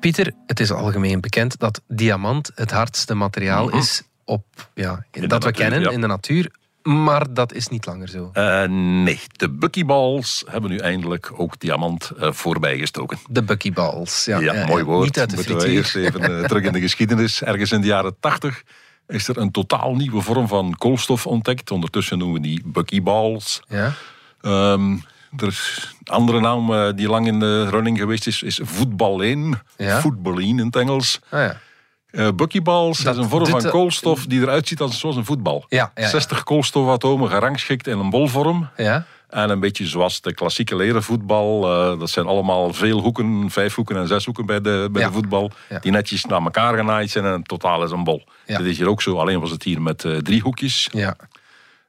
Pieter, 0.00 0.32
het 0.46 0.60
is 0.60 0.72
algemeen 0.72 1.20
bekend 1.20 1.58
dat 1.58 1.80
diamant 1.88 2.50
het 2.54 2.70
hardste 2.70 3.14
materiaal 3.14 3.66
Mhm. 3.66 3.76
is 3.76 4.02
op, 4.24 4.44
ja, 4.74 5.04
de 5.10 5.26
dat 5.26 5.42
we 5.42 5.50
natuur, 5.50 5.52
kennen 5.52 5.80
ja. 5.80 5.90
in 5.90 6.00
de 6.00 6.06
natuur. 6.06 6.50
Maar 6.82 7.34
dat 7.34 7.52
is 7.52 7.68
niet 7.68 7.86
langer 7.86 8.08
zo. 8.08 8.30
Eh, 8.32 8.62
nee, 9.04 9.20
de 9.36 9.50
buckyballs 9.50 10.44
hebben 10.46 10.70
nu 10.70 10.76
eindelijk 10.76 11.30
ook 11.36 11.58
diamant 11.58 12.10
eh, 12.18 12.32
voorbijgestoken. 12.32 13.18
De 13.28 13.42
buckyballs. 13.42 14.24
Ja, 14.24 14.38
Ja, 14.38 14.54
ja, 14.54 14.66
mooi 14.66 14.84
woord. 14.84 15.04
Niet 15.04 15.18
uit 15.18 15.30
de 15.30 15.36
Moeten 15.36 15.56
we 15.58 15.68
eerst 15.68 15.96
even 15.96 16.20
eh, 16.40 16.44
terug 16.44 16.62
in 16.64 16.72
de 16.72 16.80
geschiedenis. 16.88 17.42
Ergens 17.42 17.72
in 17.72 17.80
de 17.80 17.86
jaren 17.86 18.16
80 18.20 18.62
is 19.08 19.28
er 19.28 19.36
een 19.38 19.50
totaal 19.50 19.94
nieuwe 19.94 20.20
vorm 20.20 20.48
van 20.48 20.74
koolstof 20.78 21.26
ontdekt. 21.26 21.70
Ondertussen 21.70 22.18
noemen 22.18 22.40
we 22.40 22.48
die 22.48 22.62
buckyballs. 22.64 23.62
Ja? 23.68 23.92
Ehm, 24.40 24.96
er 25.36 25.46
is 25.46 25.94
een 26.04 26.12
andere 26.14 26.40
naam 26.40 26.72
eh, 26.74 26.88
die 26.94 27.08
lang 27.08 27.26
in 27.26 27.38
de 27.40 27.68
running 27.68 27.98
geweest 27.98 28.26
is, 28.26 28.42
is 28.42 28.60
voetballeen. 28.62 29.58
Ja. 29.76 30.00
Voetballeen 30.00 30.58
in 30.58 30.66
het 30.66 30.76
Engels. 30.76 31.20
Ah, 31.30 31.40
ja. 31.40 31.56
Eh 32.10 32.28
buckyballs 32.36 32.98
Dat 32.98 33.14
is 33.16 33.22
een 33.22 33.28
vorm 33.28 33.46
van 33.46 33.60
de- 33.60 33.68
koolstof 33.68 34.26
die 34.26 34.40
eruit 34.40 34.68
ziet 34.68 34.80
als 34.80 34.98
zoals 34.98 35.16
een 35.16 35.24
voetbal. 35.24 35.64
Ja, 35.68 35.90
ja, 35.94 36.02
ja. 36.02 36.08
60 36.08 36.42
koolstofatomen 36.44 37.28
gerangschikt 37.28 37.86
in 37.86 37.98
een 37.98 38.10
bolvorm. 38.10 38.68
ja. 38.76 39.04
En 39.28 39.50
een 39.50 39.60
beetje 39.60 39.86
zoals 39.86 40.20
de 40.20 40.34
klassieke 40.34 40.76
leren 40.76 41.02
voetbal. 41.02 41.64
eh, 41.92 41.98
dat 41.98 42.10
zijn 42.10 42.26
allemaal 42.26 42.72
veel 42.72 43.00
hoeken, 43.00 43.50
vijf 43.50 43.74
hoeken 43.74 43.96
en 43.96 44.06
zes 44.06 44.24
hoeken 44.24 44.46
bij 44.46 44.60
de, 44.60 44.88
bij 44.92 45.02
Ja. 45.02 45.08
de 45.08 45.14
voetbal. 45.14 45.50
Ja. 45.68 45.78
Die 45.78 45.92
netjes 45.92 46.24
naar 46.24 46.42
elkaar 46.42 46.76
genaaid 46.76 47.10
zijn 47.10 47.24
en 47.24 47.32
het 47.32 47.48
totaal 47.48 47.84
is 47.84 47.90
een 47.90 48.04
bol. 48.04 48.24
Ja. 48.46 48.58
Dit 48.58 48.66
is 48.66 48.78
hier 48.78 48.88
ook 48.88 49.02
zo, 49.02 49.16
alleen 49.18 49.40
was 49.40 49.50
het 49.50 49.62
hier 49.62 49.82
met 49.82 50.04
eh, 50.04 50.16
drie 50.16 50.40
hoekjes. 50.40 50.88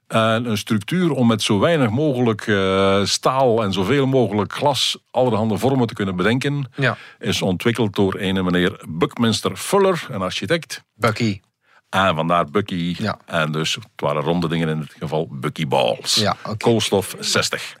En 0.06 0.44
een 0.46 0.58
structuur 0.58 1.10
om 1.12 1.26
met 1.26 1.42
zo 1.42 1.58
weinig 1.58 1.90
mogelijk 1.90 2.46
uh, 2.46 3.04
staal 3.04 3.62
en 3.62 3.72
zoveel 3.72 4.06
mogelijk 4.06 4.52
glas 4.52 4.98
allerhande 5.10 5.58
vormen 5.58 5.86
te 5.86 5.94
kunnen 5.94 6.16
bedenken, 6.16 6.70
Ja. 6.76 6.96
is 7.18 7.42
ontwikkeld 7.42 7.94
door 7.94 8.14
een 8.18 8.44
meneer 8.44 8.80
Buckminster 8.88 9.56
Fuller, 9.56 10.06
een 10.10 10.22
architect. 10.22 10.82
Bucky. 10.94 11.40
En 11.88 12.14
vandaar 12.14 12.44
Bucky. 12.50 12.94
Ja. 12.98 13.18
En 13.26 13.52
dus 13.52 13.74
het 13.74 13.86
waren 13.96 14.22
ronde 14.22 14.48
dingen 14.48 14.68
in 14.68 14.80
dit 14.80 14.94
geval 14.98 15.28
Bucky 15.30 15.66
Balls. 15.66 16.14
Ja, 16.14 16.36
oké. 16.44 16.56
Koolstof 16.56 17.16
60. 17.18 17.76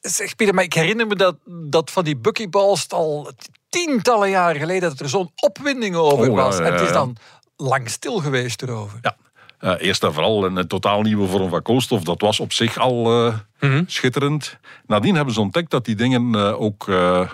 Zeg 0.00 0.36
Pieter, 0.36 0.54
maar 0.54 0.64
ik 0.64 0.72
herinner 0.72 1.06
me 1.06 1.16
dat, 1.16 1.36
dat 1.70 1.90
van 1.90 2.04
die 2.04 2.16
buckyballs 2.16 2.88
al 2.88 3.30
tientallen 3.68 4.30
jaren 4.30 4.60
geleden 4.60 4.88
dat 4.88 5.00
er 5.00 5.08
zo'n 5.08 5.30
opwinding 5.36 5.94
over 5.94 6.18
Oh, 6.18 6.36
ja, 6.36 6.42
was. 6.42 6.58
En 6.58 6.72
het 6.72 6.80
is 6.80 6.92
dan 6.92 7.16
lang 7.56 7.90
stil 7.90 8.18
geweest 8.18 8.62
erover. 8.62 8.98
Ja. 9.02 9.16
Eh, 9.58 9.72
eerst 9.78 10.02
en 10.04 10.12
vooral 10.12 10.44
een, 10.44 10.56
een 10.56 10.66
totaal 10.68 11.02
nieuwe 11.02 11.26
vorm 11.26 11.48
van 11.48 11.62
koolstof. 11.62 12.02
Dat 12.02 12.20
was 12.20 12.40
op 12.40 12.52
zich 12.52 12.78
al 12.78 13.26
eh, 13.60 13.74
schitterend. 13.86 14.56
Nadien 14.86 15.14
hebben 15.14 15.34
ze 15.34 15.40
ontdekt 15.40 15.70
dat 15.70 15.84
die 15.84 15.94
dingen 15.94 16.34
eh, 16.34 16.60
ook 16.60 16.88
eh, 16.88 17.30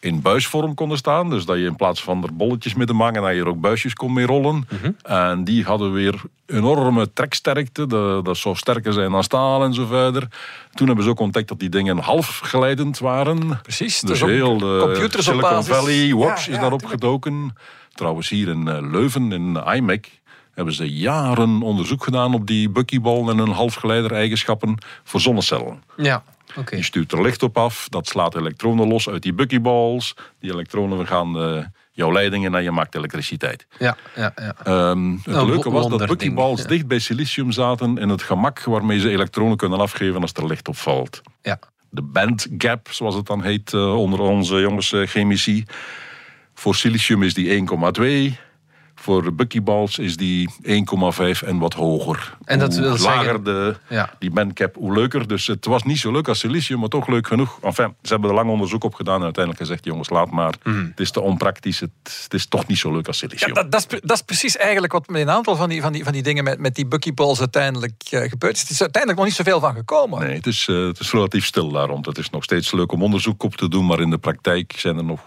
in 0.00 0.20
buisvorm 0.22 0.74
konden 0.74 0.98
staan. 0.98 1.30
Dus 1.30 1.44
dat 1.44 1.56
je 1.56 1.64
in 1.64 1.76
plaats 1.76 2.02
van 2.02 2.22
er 2.22 2.34
bolletjes 2.34 2.74
mee 2.74 2.86
te 2.86 2.92
maken, 2.92 3.22
dat 3.22 3.34
je 3.34 3.40
er 3.40 3.48
ook 3.48 3.60
buisjes 3.60 3.94
kon 3.94 4.12
mee 4.12 4.26
rollen. 4.26 4.68
En 5.02 5.44
die 5.44 5.64
hadden 5.64 5.92
weer 5.92 6.20
enorme 6.46 7.12
treksterkte. 7.12 7.86
De, 7.86 8.20
dat 8.22 8.36
zou 8.36 8.56
sterker 8.56 8.92
zijn 8.92 9.10
dan 9.10 9.22
staal 9.22 9.64
en 9.64 9.74
zo 9.74 9.86
verder. 9.86 10.28
Toen 10.74 10.86
hebben 10.86 11.04
ze 11.04 11.10
ook 11.10 11.20
ontdekt 11.20 11.48
dat 11.48 11.58
die 11.58 11.68
dingen 11.68 11.98
halfgeleidend 11.98 12.98
waren. 12.98 13.60
Precies, 13.62 14.00
Dus 14.00 14.18
dus 14.18 14.28
heel 14.30 14.58
de 14.58 14.78
computers 14.80 15.24
Silicon 15.24 15.64
Valley 15.64 16.14
Watch 16.14 16.44
Ja, 16.44 16.50
is 16.50 16.54
ja, 16.54 16.60
daarop 16.60 16.80
tuurlijk. 16.80 17.00
gedoken. 17.00 17.54
Trouwens, 17.94 18.28
hier 18.28 18.48
in 18.48 18.68
eh, 18.68 18.90
Leuven, 18.90 19.32
in 19.32 19.62
iMac, 19.74 20.06
hebben 20.54 20.74
ze 20.74 20.92
jaren 20.94 21.62
onderzoek 21.62 22.04
gedaan 22.04 22.34
op 22.34 22.46
die 22.46 22.70
buckyball 22.70 23.28
en 23.28 23.38
hun 23.38 23.50
halfgeleider-eigenschappen 23.50 24.78
voor 25.04 25.20
zonnecellen. 25.20 25.82
Ja, 25.96 26.22
oké. 26.56 26.76
Je 26.76 26.82
stuurt 26.82 27.12
er 27.12 27.22
licht 27.22 27.42
op 27.42 27.58
af, 27.58 27.88
dat 27.88 28.06
slaat 28.06 28.36
elektronen 28.36 28.88
los 28.88 29.08
uit 29.08 29.22
die 29.22 29.32
buckyballs. 29.32 30.14
Die 30.40 30.52
elektronen 30.52 31.06
gaan 31.06 31.40
eh, 31.40 31.64
jouw 31.92 32.12
leidingen 32.12 32.54
en 32.54 32.62
je 32.62 32.70
maakt 32.70 32.94
elektriciteit. 32.94 33.66
Ja, 33.78 33.96
ja, 34.16 34.32
ja. 34.36 34.54
Ehm, 34.64 35.12
het 35.12 35.34
Een 35.34 35.46
leuke 35.46 35.70
was 35.70 35.88
dat 35.88 36.06
buckyballs 36.06 36.62
ja. 36.62 36.68
dicht 36.68 36.86
bij 36.86 36.98
silicium 36.98 37.52
zaten 37.52 37.98
in 37.98 38.08
het 38.08 38.22
gemak 38.22 38.64
waarmee 38.64 38.98
ze 39.00 39.10
elektronen 39.10 39.56
kunnen 39.56 39.80
afgeven 39.80 40.20
als 40.20 40.32
er 40.32 40.46
licht 40.46 40.68
op 40.68 40.76
valt 40.76 41.20
ja. 41.42 41.58
de 41.90 42.02
band 42.02 42.46
gap, 42.58 42.88
zoals 42.90 43.14
het 43.14 43.26
dan 43.26 43.42
heet 43.42 43.72
eh, 43.72 43.96
onder 43.96 44.20
onze 44.20 44.60
jongens 44.60 44.92
eh, 44.92 45.06
chemici. 45.06 45.64
Voor 46.54 46.74
silicium 46.74 47.22
is 47.22 47.34
die 47.34 47.66
1,2. 48.32 48.49
Voor 49.00 49.32
buckyballs 49.34 49.98
is 49.98 50.16
die 50.16 50.50
1,5 50.62 51.42
en 51.42 51.58
wat 51.58 51.74
hoger. 51.74 52.36
En 52.44 52.58
dat 52.58 52.72
hoe 52.72 52.82
wil 52.82 52.90
lager 52.98 53.24
zeggen- 53.24 53.44
de, 53.44 53.76
Ja. 53.88 54.14
die 54.18 54.30
bandcap, 54.30 54.74
hoe 54.74 54.92
leuker. 54.92 55.26
Dus 55.28 55.46
het 55.46 55.64
was 55.66 55.82
niet 55.82 55.98
zo 55.98 56.12
leuk 56.12 56.28
als 56.28 56.38
silicium, 56.38 56.78
maar 56.80 56.88
toch 56.88 57.06
leuk 57.06 57.26
genoeg. 57.26 57.58
Enfin, 57.62 57.94
ze 58.02 58.08
hebben 58.12 58.28
er 58.30 58.36
lang 58.36 58.50
onderzoek 58.50 58.84
op 58.84 58.94
gedaan 58.94 59.16
en 59.18 59.22
uiteindelijk 59.24 59.64
gezegd... 59.64 59.84
jongens, 59.84 60.08
laat 60.10 60.30
maar, 60.30 60.54
Mhm. 60.62 60.84
het 60.84 61.00
is 61.00 61.10
te 61.10 61.20
onpraktisch. 61.20 61.80
Het, 61.80 61.90
het 62.22 62.34
is 62.34 62.46
toch 62.46 62.66
niet 62.66 62.78
zo 62.78 62.92
leuk 62.92 63.06
als 63.06 63.18
silicium. 63.18 63.48
Ja, 63.48 63.54
dat, 63.62 63.70
dat, 63.72 63.80
is, 63.92 64.00
dat 64.00 64.16
is 64.16 64.22
precies 64.22 64.56
eigenlijk 64.56 64.92
wat 64.92 65.08
met 65.08 65.20
een 65.20 65.30
aantal 65.30 65.56
van 65.56 65.68
die, 65.68 65.80
van 65.82 65.92
die, 65.92 66.04
van 66.04 66.12
die 66.12 66.22
dingen 66.22 66.44
met, 66.44 66.58
met 66.58 66.74
die 66.74 66.86
buckyballs 66.86 67.38
uiteindelijk 67.38 68.02
eh, 68.10 68.28
gebeurd 68.28 68.54
is. 68.54 68.60
Het 68.60 68.70
is 68.70 68.80
uiteindelijk 68.80 69.22
nog 69.22 69.28
niet 69.30 69.38
zoveel 69.46 69.60
van 69.60 69.74
gekomen. 69.74 70.20
Nee, 70.20 70.34
het 70.36 70.46
is, 70.46 70.66
eh, 70.68 70.86
het 70.86 71.00
is 71.00 71.12
relatief 71.12 71.44
stil 71.44 71.70
daar 71.70 71.88
rond. 71.88 72.06
Het 72.06 72.18
is 72.18 72.30
nog 72.30 72.44
steeds 72.44 72.72
leuk 72.72 72.92
om 72.92 73.02
onderzoek 73.02 73.42
op 73.42 73.54
te 73.56 73.68
doen, 73.68 73.86
maar 73.86 74.00
in 74.00 74.10
de 74.10 74.18
praktijk 74.18 74.72
zijn 74.76 74.96
er 74.96 75.04
nog... 75.04 75.20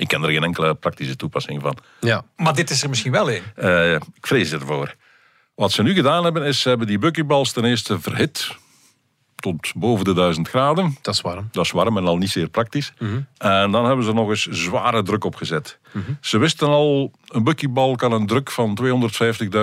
Ik 0.00 0.08
ken 0.08 0.22
er 0.22 0.30
geen 0.30 0.44
enkele 0.44 0.74
praktische 0.74 1.16
toepassing 1.16 1.62
van. 1.62 1.76
ja. 2.00 2.24
Maar 2.36 2.54
dit 2.54 2.70
is 2.70 2.82
er 2.82 2.88
misschien 2.88 3.12
wel 3.12 3.30
een. 3.30 3.42
Eh, 3.54 3.92
ik 3.92 4.26
vrees 4.26 4.52
ervoor. 4.52 4.94
Wat 5.54 5.72
ze 5.72 5.82
nu 5.82 5.94
gedaan 5.94 6.24
hebben, 6.24 6.42
is 6.42 6.60
ze 6.60 6.68
hebben 6.68 6.86
die 6.86 6.98
buckyballs 6.98 7.52
ten 7.52 7.64
eerste 7.64 8.00
verhit 8.00 8.56
tot 9.34 9.72
boven 9.74 10.04
de 10.04 10.12
1000 10.12 10.48
graden. 10.48 10.96
Dat 11.02 11.14
is 11.14 11.20
warm. 11.20 11.48
Dat 11.52 11.64
is 11.64 11.70
warm 11.70 11.96
en 11.96 12.06
al 12.06 12.16
niet 12.16 12.30
zeer 12.30 12.48
praktisch. 12.48 12.92
En 13.36 13.70
dan 13.70 13.84
hebben 13.84 14.04
ze 14.04 14.12
nog 14.12 14.28
eens 14.28 14.46
zware 14.46 15.02
druk 15.02 15.24
opgezet. 15.24 15.78
Ze 16.20 16.38
wisten 16.38 16.68
al, 16.68 17.12
een 17.26 17.44
buckybal 17.44 17.96
kan 17.96 18.12
een 18.12 18.26
druk 18.26 18.50
van 18.50 18.78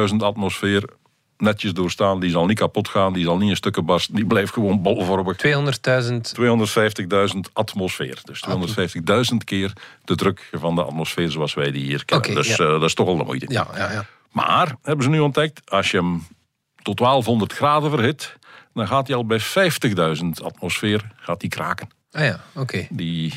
250.000 0.09 0.15
atmosfeer 0.17 0.83
netjes 1.37 1.73
doorstaan. 1.73 2.19
Die 2.19 2.29
zal 2.29 2.45
niet 2.45 2.57
kapot 2.57 2.87
gaan, 2.87 3.13
die 3.13 3.23
zal 3.23 3.37
niet 3.37 3.49
in 3.49 3.55
stukken 3.55 3.85
barsten. 3.85 4.15
Die 4.15 4.25
blijft 4.25 4.53
gewoon 4.53 4.81
bolvormig. 4.81 5.37
200.000. 5.45 5.45
250.000 7.33 7.39
atmosfeer. 7.53 8.19
Dus 8.23 8.43
250.000 9.31 9.37
keer 9.43 9.73
de 10.05 10.15
druk 10.15 10.49
van 10.51 10.75
de 10.75 10.83
atmosfeer 10.83 11.31
zoals 11.31 11.53
wij 11.53 11.71
die 11.71 11.83
hier 11.83 12.05
kennen. 12.05 12.35
Dus 12.35 12.47
ja. 12.47 12.63
eh, 12.65 12.69
dat 12.69 12.83
is 12.83 12.93
toch 12.93 13.07
al 13.07 13.17
de 13.17 13.23
moeite. 13.23 13.45
Ja, 13.49 13.67
ja, 13.75 13.91
ja. 13.91 14.05
Maar, 14.31 14.75
hebben 14.81 15.03
ze 15.05 15.09
nu 15.11 15.19
ontdekt, 15.19 15.71
als 15.71 15.91
je 15.91 15.97
hem 15.97 16.27
tot 16.81 16.97
1200 16.97 17.53
graden 17.53 17.89
verhit, 17.89 18.37
dan 18.73 18.87
gaat 18.87 19.07
hij 19.07 19.15
al 19.15 19.25
bij 19.25 19.41
50.000 19.41 20.27
atmosfeer 20.43 21.11
gaat 21.15 21.39
die 21.39 21.49
kraken. 21.49 21.89
Ah 22.11 22.23
ja, 22.23 22.39
oké. 22.55 22.87
Die 22.89 23.33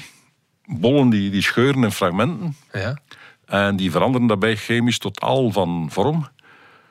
bollen 0.64 1.08
die, 1.08 1.30
die 1.30 1.42
scheuren 1.42 1.84
in 1.84 1.92
fragmenten 1.92 2.56
Ja. 2.72 2.98
en 3.46 3.76
die 3.76 3.90
veranderen 3.90 4.26
daarbij 4.26 4.56
chemisch 4.56 4.98
totaal 4.98 5.50
van 5.50 5.88
vorm. 5.90 6.28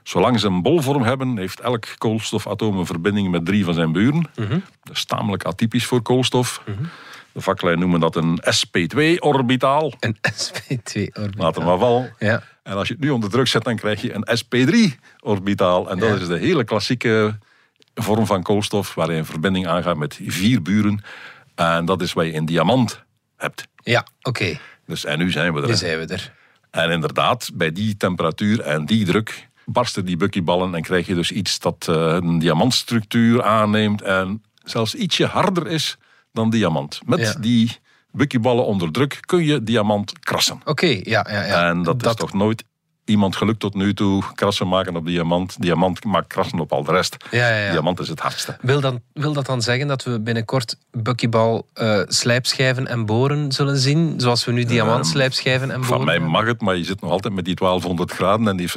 Zolang 0.09 0.39
ze 0.39 0.47
een 0.47 0.61
bolvorm 0.61 1.03
hebben, 1.03 1.37
heeft 1.37 1.59
elk 1.59 1.85
koolstofatoom 1.97 2.77
een 2.77 2.85
verbinding 2.85 3.29
met 3.31 3.45
drie 3.45 3.63
van 3.65 3.73
zijn 3.73 3.91
buren. 3.91 4.29
Dat 4.83 4.95
is 4.95 5.05
tamelijk 5.05 5.43
atypisch 5.43 5.85
voor 5.85 6.01
koolstof. 6.01 6.61
De 7.31 7.41
vaklijn 7.41 7.79
noemen 7.79 7.99
dat 7.99 8.15
een 8.15 8.39
sp2-orbitaal. 8.43 9.91
Een 9.99 10.15
SP2-orbitaal. 10.17 11.29
Laat 11.37 11.55
hem 11.55 11.65
maar 11.65 11.77
vallen. 11.77 12.13
Ja. 12.19 12.43
En 12.63 12.73
als 12.73 12.87
je 12.87 12.93
het 12.93 13.03
nu 13.03 13.09
onder 13.09 13.29
druk 13.29 13.47
zet, 13.47 13.63
dan 13.63 13.75
krijg 13.75 14.01
je 14.01 14.13
een 14.13 14.27
sp3-orbitaal. 14.37 15.89
En 15.89 15.99
dat 15.99 16.09
Ja. 16.09 16.21
is 16.21 16.27
de 16.27 16.37
hele 16.37 16.63
klassieke 16.63 17.37
vorm 17.95 18.25
van 18.25 18.43
koolstof, 18.43 18.93
waar 18.95 19.11
je 19.11 19.17
een 19.17 19.25
verbinding 19.25 19.67
aangaat 19.67 19.97
met 19.97 20.19
vier 20.25 20.61
buren. 20.61 21.03
En 21.55 21.85
dat 21.85 22.01
is 22.01 22.13
wat 22.13 22.25
je 22.25 22.31
in 22.31 22.45
diamant 22.45 23.03
hebt. 23.37 23.67
Ja, 23.75 24.05
oké. 24.21 24.57
Dus, 24.85 25.05
en 25.05 25.17
nu 25.17 25.31
zijn 25.31 25.53
we 25.53 25.61
er. 25.61 25.67
Nu 25.67 25.75
zijn 25.75 25.99
we 25.99 26.05
er. 26.13 26.33
En 26.71 26.89
inderdaad, 26.91 27.49
bij 27.53 27.71
die 27.71 27.97
temperatuur 27.97 28.61
en 28.61 28.85
die 28.85 29.05
druk 29.05 29.48
barsten 29.71 30.05
die 30.05 30.17
buckyballen 30.17 30.75
en 30.75 30.81
krijg 30.81 31.07
je 31.07 31.15
dus 31.15 31.31
iets 31.31 31.59
dat 31.59 31.85
eh, 31.89 31.95
een 31.95 32.39
diamantstructuur 32.39 33.43
aanneemt 33.43 34.01
en 34.01 34.43
zelfs 34.63 34.95
ietsje 34.95 35.25
harder 35.25 35.67
is 35.67 35.97
dan 36.31 36.49
diamant. 36.49 36.99
Met 37.05 37.19
Ja. 37.19 37.33
die 37.39 37.77
buckyballen 38.11 38.65
onder 38.65 38.91
druk 38.91 39.17
kun 39.25 39.43
je 39.43 39.63
diamant 39.63 40.19
krassen. 40.19 40.61
Oké, 40.65 40.85
ja, 40.85 41.01
ja, 41.29 41.45
ja. 41.45 41.67
En 41.69 41.83
dat, 41.83 42.05
is 42.05 42.15
toch 42.15 42.33
nooit 42.33 42.63
iemand 43.09 43.35
gelukt 43.35 43.59
tot 43.59 43.73
nu 43.73 43.93
toe. 43.93 44.23
Krassen 44.35 44.67
maken 44.67 44.95
op 44.95 45.05
diamant. 45.05 45.61
Diamant 45.61 46.03
maakt 46.05 46.27
krassen 46.27 46.59
op 46.59 46.71
al 46.71 46.83
de 46.83 46.91
rest. 46.91 47.17
Ja, 47.31 47.49
ja, 47.49 47.55
ja. 47.65 47.71
Diamant 47.71 47.99
is 47.99 48.07
het 48.07 48.19
hardste. 48.19 48.57
Wil, 48.61 48.81
dan, 48.81 49.01
wil 49.13 49.33
dat 49.33 49.45
dan 49.45 49.61
zeggen 49.61 49.87
dat 49.87 50.03
we 50.03 50.19
binnenkort 50.19 50.75
buckybal 50.91 51.67
eh, 51.73 52.01
slijpschijven 52.07 52.87
en 52.87 53.05
boren 53.05 53.51
zullen 53.51 53.77
zien? 53.77 54.13
Zoals 54.17 54.45
we 54.45 54.51
nu 54.51 54.63
diamant 54.63 55.07
slijpschijven 55.07 55.71
en 55.71 55.81
boren 55.81 55.95
Van 55.95 56.05
mij 56.05 56.19
mag 56.19 56.45
het, 56.45 56.61
maar 56.61 56.75
je 56.75 56.83
zit 56.83 57.01
nog 57.01 57.11
altijd 57.11 57.33
met 57.33 57.45
die 57.45 57.55
1200 57.55 58.11
graden 58.11 58.47
en 58.47 58.57
die 58.57 58.69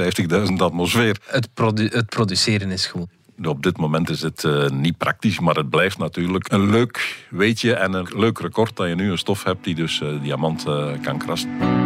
50.000 0.48 0.56
atmosfeer. 0.56 1.16
Het, 1.26 1.48
produ- 1.54 1.88
het 1.88 2.08
produceren 2.08 2.70
is 2.70 2.86
goed. 2.86 3.06
Op 3.44 3.62
dit 3.62 3.76
moment 3.76 4.10
is 4.10 4.22
het 4.22 4.44
eh, 4.44 4.68
niet 4.68 4.98
praktisch, 4.98 5.40
maar 5.40 5.54
het 5.54 5.70
blijft 5.70 5.98
natuurlijk 5.98 6.52
een 6.52 6.70
leuk 6.70 7.26
weetje 7.30 7.74
en 7.74 7.92
een 7.92 8.08
leuk 8.16 8.38
record 8.38 8.76
dat 8.76 8.88
je 8.88 8.94
nu 8.94 9.10
een 9.10 9.18
stof 9.18 9.44
hebt 9.44 9.64
die 9.64 9.74
dus 9.74 10.00
eh, 10.00 10.08
diamant 10.22 10.64
kan 11.02 11.18
krassen. 11.18 11.81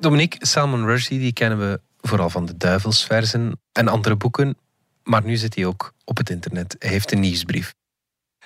Dominique, 0.00 0.46
Salman 0.46 0.84
Rushdie, 0.84 1.18
die 1.18 1.32
kennen 1.32 1.58
we 1.58 1.80
vooral 2.00 2.30
van 2.30 2.46
de 2.46 2.56
duivelsversen 2.56 3.60
en 3.72 3.88
andere 3.88 4.16
boeken. 4.16 4.56
Maar 5.02 5.24
nu 5.24 5.36
zit 5.36 5.54
hij 5.54 5.66
ook 5.66 5.94
op 6.04 6.16
het 6.16 6.30
internet. 6.30 6.76
Hij 6.78 6.90
heeft 6.90 7.12
een 7.12 7.20
nieuwsbrief. 7.20 7.74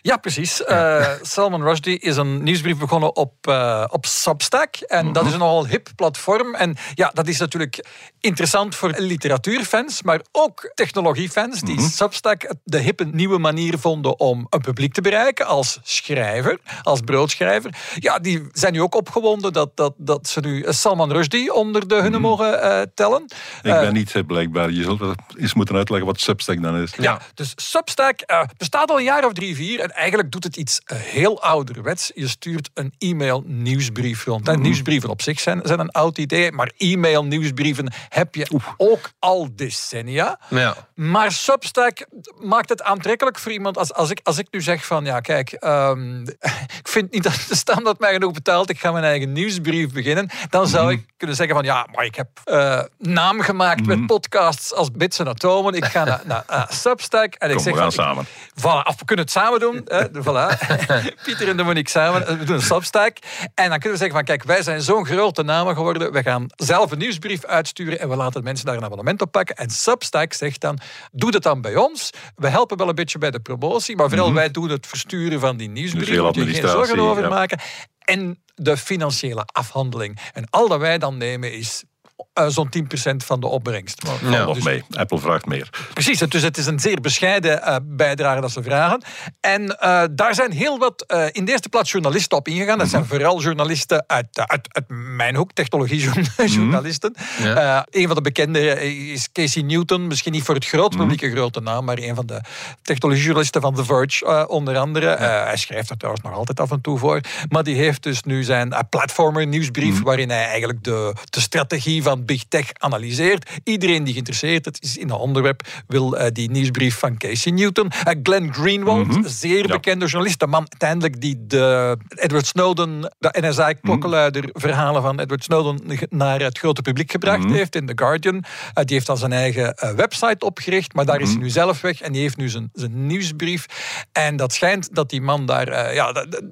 Ja, 0.05 0.17
precies. 0.17 0.65
Eh, 0.65 1.07
Salman 1.23 1.63
Rushdie 1.63 1.99
is 1.99 2.17
een 2.17 2.43
nieuwsbrief 2.43 2.79
begonnen 2.79 3.17
op, 3.17 3.35
eh, 3.41 3.85
op 3.89 4.07
Substack. 4.07 4.77
En 4.77 5.13
dat 5.13 5.27
is 5.27 5.33
een 5.33 5.39
nogal 5.39 5.67
hip 5.67 5.89
platform. 5.97 6.55
En 6.55 6.77
ja, 6.95 7.11
dat 7.15 7.29
is 7.29 7.39
natuurlijk 7.39 7.87
interessant 8.21 8.75
voor 8.75 8.93
literatuurfans, 8.97 10.03
maar 10.03 10.21
ook 10.33 10.71
technologiefans 10.75 11.61
die 11.61 11.81
Substack 11.81 12.55
de 12.65 12.79
hippe 12.79 13.05
nieuwe 13.05 13.39
manier 13.39 13.79
vonden 13.79 14.19
om 14.19 14.47
een 14.51 14.61
publiek 14.61 14.93
te 14.93 15.01
bereiken 15.01 15.47
als 15.47 15.79
schrijver, 15.83 16.59
als 16.83 17.01
broodschrijver. 17.01 17.75
Ja, 17.95 18.19
die 18.19 18.49
zijn 18.53 18.73
nu 18.73 18.83
ook 18.83 18.95
opgewonden 18.95 19.53
dat, 19.53 19.77
dat, 19.77 19.95
dat 19.97 20.29
ze 20.29 20.41
nu 20.41 20.65
Salman 20.69 21.13
Rushdie 21.13 21.55
onder 21.55 21.89
de 21.89 21.95
hunne 21.95 22.19
mogen 22.19 22.63
eh, 22.63 22.81
tellen. 22.95 23.23
Ik 23.63 23.73
ben 23.73 23.93
niet 23.93 24.13
hip, 24.13 24.27
blijkbaar. 24.27 24.71
Je 24.71 24.83
zult 24.83 25.01
eens 25.37 25.55
moeten 25.55 25.77
uitleggen 25.77 26.09
wat 26.09 26.21
Substack 26.21 26.63
dan 26.63 26.77
is. 26.77 26.93
Ja, 26.97 27.21
dus 27.35 27.53
Substack 27.57 28.49
bestaat 28.57 28.91
al 28.91 28.99
een 28.99 29.05
jaar 29.05 29.25
of 29.25 29.33
drie, 29.33 29.55
vier. 29.55 29.91
En 29.93 29.99
En 29.99 30.09
eigenlijk 30.09 30.33
doet 30.33 30.45
het 30.45 30.57
iets 30.57 30.81
eh, 30.85 30.97
heel 30.99 31.43
ouderwets. 31.43 32.11
Je 32.15 32.29
stuurt 32.29 32.71
een 32.75 32.95
e-mail 32.99 33.43
nieuwsbrief 33.47 34.25
rond. 34.25 34.49
En 34.49 34.61
nieuwsbrieven 34.61 35.09
op 35.09 35.23
zich 35.23 35.41
zijn, 35.41 35.61
zijn 35.65 35.79
een 35.81 35.91
oud 35.91 36.19
idee, 36.19 36.53
maar 36.53 36.73
e-mail 36.77 37.25
nieuwsbrieven 37.25 37.93
heb 38.09 38.35
je 38.35 38.47
ook 38.77 39.11
al 39.19 39.49
decennia. 39.57 40.39
Ja. 40.49 40.75
Maar 40.95 41.33
Substack 41.33 42.07
maakt 42.41 42.69
het 42.69 42.83
aantrekkelijk 42.83 43.39
voor 43.39 43.53
iemand. 43.53 43.79
Als, 43.79 43.95
als, 43.95 44.11
ik, 44.11 44.21
als 44.23 44.39
ik 44.39 44.47
nu 44.51 44.61
zeg 44.61 44.87
van, 44.87 45.05
ja 45.05 45.21
kijk, 45.21 45.53
ehm, 45.53 46.21
ik 46.83 46.89
vind 46.89 47.11
niet 47.13 47.23
dat 47.23 47.45
de 47.49 47.57
standaard 47.57 47.99
mij 47.99 48.13
genoeg 48.13 48.33
betaalt, 48.33 48.71
ik 48.71 48.81
ga 48.81 48.93
mijn 48.93 49.05
eigen 49.05 49.33
nieuwsbrief 49.33 49.93
beginnen, 49.93 50.31
dan 50.49 50.67
zou 50.69 50.85
Mhm. 50.85 50.93
ik 50.93 51.07
kunnen 51.17 51.37
zeggen 51.37 51.55
van, 51.55 51.65
ja, 51.65 51.87
maar 51.95 52.05
ik 52.05 52.15
heb 52.15 52.29
eh, 52.45 52.81
naam 52.99 53.41
gemaakt 53.41 53.87
met 53.87 54.07
podcasts 54.07 54.75
als 54.75 54.91
Bits 54.91 55.19
en 55.19 55.29
Atomen. 55.29 55.75
Ik 55.75 55.85
ga 55.85 56.05
naar, 56.25 56.67
Substack 56.69 57.35
en 57.35 57.51
ik 57.51 57.59
zeg 57.59 57.73
we 57.73 57.79
gaan 57.79 57.93
van, 57.93 58.05
ik- 58.05 58.11
samen. 58.11 58.27
Voilà, 58.61 58.87
of 58.89 58.99
we 58.99 59.05
kunnen 59.05 59.25
het 59.25 59.35
samen 59.35 59.61
doen. 59.61 59.72
Hè, 59.85 60.05
voilà. 60.23 60.59
Pieter 61.25 61.49
en 61.49 61.57
Dominique 61.57 61.91
samen. 61.91 62.27
eh, 62.27 62.39
We 62.39 62.45
doen 62.45 62.55
een 62.57 62.63
Substack. 62.63 63.17
En 63.55 63.69
dan 63.69 63.79
kunnen 63.79 63.91
we 63.91 63.97
zeggen 63.97 64.11
van 64.17 64.25
kijk, 64.25 64.43
wij 64.45 64.63
zijn 64.63 64.83
zo'n 64.83 65.07
grote 65.07 65.43
namen 65.43 65.75
geworden. 65.75 66.13
We 66.13 66.23
gaan 66.23 66.47
zelf 66.57 66.91
een 66.91 66.99
nieuwsbrief 66.99 67.45
uitsturen 67.45 67.99
en 68.01 68.09
we 68.09 68.17
laten 68.17 68.43
mensen 68.43 68.67
daar 68.67 68.77
een 68.77 68.85
abonnement 68.85 69.21
op 69.23 69.33
pakken. 69.33 69.57
En 69.57 69.71
Substack 69.71 70.33
zegt 70.33 70.61
dan, 70.61 70.79
doe 71.13 71.31
dat 71.31 71.43
dan 71.43 71.61
bij 71.61 71.77
ons. 71.77 72.11
We 72.37 72.49
helpen 72.49 72.77
wel 72.77 72.89
een 72.89 72.95
beetje 72.95 73.19
bij 73.19 73.31
de 73.31 73.41
promotie, 73.41 73.97
maar 73.97 74.09
vooral 74.09 74.33
wij 74.35 74.51
doen 74.51 74.69
het 74.69 74.87
versturen 74.87 75.41
van 75.41 75.57
die 75.57 75.69
nieuwsbrief. 75.69 76.09
Mhm. 76.09 76.17
Dus 76.33 76.37
Moet 76.37 76.47
je 76.55 76.61
geen 76.61 76.71
zorgen 76.71 76.99
over 76.99 77.23
ja. 77.23 77.29
maken. 77.29 77.59
En 77.99 78.43
de 78.55 78.77
financiële 78.77 79.43
afhandeling. 79.53 80.19
En 80.33 80.47
al 80.51 80.69
dat 80.69 80.81
wij 80.81 80.99
dan 80.99 81.17
nemen 81.17 81.53
is 81.53 81.85
eh, 82.33 82.47
zo'n 82.49 82.69
10% 82.69 83.25
van 83.25 83.41
de 83.41 83.47
opbrengst. 83.47 84.03
Ja. 84.21 84.45
nog 84.45 84.55
Dus- 84.55 84.65
mee. 84.65 84.85
Apple 84.91 85.19
vraagt 85.19 85.47
meer. 85.47 85.69
Precies, 85.93 86.19
dus 86.19 86.43
het 86.43 86.59
is 86.59 86.67
een 86.67 86.81
zeer 86.81 87.01
bescheiden 87.01 87.63
eh, 87.63 87.77
bijdrage 87.83 88.41
dat 88.41 88.51
ze 88.51 88.63
vragen. 88.63 89.03
En 89.41 89.79
eh, 89.79 90.03
daar 90.11 90.35
zijn 90.35 90.53
heel 90.53 90.79
wat, 90.79 91.05
in 91.33 91.45
de 91.45 91.51
eerste 91.51 91.69
plaats 91.69 91.91
journalisten 91.91 92.39
op 92.39 92.49
ingegaan. 92.49 92.79
Dat 92.79 92.89
zijn 92.89 93.07
vooral 93.07 93.41
journalisten 93.41 94.05
uit, 94.07 94.27
uit, 94.33 94.69
uit 94.73 94.85
mijn 94.89 95.37
hoek, 95.37 95.53
technologiejournalisten. 95.53 97.15
Ja. 97.43 97.87
een 97.91 98.07
van 98.07 98.17
de 98.17 98.23
bekende 98.23 98.81
is 99.13 99.33
Casey 99.33 99.63
Newton, 99.63 100.07
misschien 100.07 100.33
niet 100.33 100.43
voor 100.43 100.55
het 100.55 100.67
groot 100.67 100.97
publiek 100.97 101.23
een 101.23 101.31
grote 101.31 101.61
naam, 101.61 101.85
maar 101.85 101.99
een 101.99 102.15
van 102.15 102.27
de 102.27 102.41
technologiejournalisten 102.83 103.61
van 103.61 103.75
The 103.75 103.85
Verge 103.85 104.49
onder 104.49 104.77
andere. 104.77 105.17
Hij 105.17 105.57
schrijft 105.57 105.91
er 105.91 105.97
trouwens 105.97 106.25
nog 106.25 106.35
altijd 106.35 106.61
af 106.61 106.71
en 106.71 106.81
toe 106.81 106.99
voor. 106.99 107.21
Maar 107.49 107.63
die 107.63 107.77
heeft 107.77 108.03
dus 108.03 108.23
nu 108.23 108.43
zijn 108.43 108.75
platformer 108.91 109.47
nieuwsbrief, 109.47 110.03
waarin 110.03 110.31
hij 110.31 110.45
eigenlijk 110.45 110.85
de, 110.85 111.15
de 111.31 111.41
strategie 111.41 112.03
van 112.03 112.12
Big 112.19 112.43
Tech 112.49 112.67
analyseert. 112.79 113.51
Iedereen 113.65 114.05
die 114.05 114.13
geïnteresseerd 114.13 114.79
is 114.83 114.97
in 114.97 115.09
het 115.11 115.19
onderwerp, 115.19 115.63
wil 115.87 116.17
eh, 116.17 116.27
die 116.33 116.51
nieuwsbrief 116.51 116.99
van 116.99 117.17
Casey 117.17 117.53
Newton. 117.53 117.89
Eh, 118.05 118.15
Glenn 118.23 118.55
Greenwald, 118.55 119.07
zeer 119.25 119.67
Ja. 119.67 119.75
bekende 119.75 120.07
journalist, 120.07 120.41
de 120.41 120.47
man 120.47 120.67
uiteindelijk 120.69 121.21
die 121.21 121.47
de 121.47 121.97
Edward 122.09 122.47
Snowden, 122.47 123.15
de 123.19 123.35
NSA-klokkenluider, 123.41 124.49
verhalen 124.53 125.03
van 125.03 125.21
Edward 125.21 125.45
Snowden 125.45 125.81
naar 126.09 126.41
het 126.41 126.59
grote 126.59 126.83
publiek 126.83 127.11
gebracht 127.11 127.51
heeft 127.51 127.75
in 127.77 127.87
The 127.87 127.93
Guardian. 127.97 128.35
Eh, 128.75 128.85
die 128.85 128.95
heeft 128.95 129.07
dan 129.07 129.19
zijn 129.19 129.33
eigen 129.33 129.75
website 129.97 130.45
opgericht, 130.47 130.95
maar 130.95 131.05
daar 131.05 131.21
is 131.21 131.29
hij 131.31 131.39
nu 131.39 131.51
zelf 131.51 131.81
weg 131.81 132.01
en 132.01 132.13
die 132.13 132.23
heeft 132.23 132.37
nu 132.37 132.49
zijn, 132.49 132.71
zijn 132.73 133.07
nieuwsbrief. 133.07 133.67
En 134.13 134.37
dat 134.37 134.53
schijnt 134.53 134.95
dat 134.95 135.11
die 135.11 135.21
man 135.21 135.47
daar, 135.47 135.95
ja, 135.95 136.13
dat- 136.13 136.43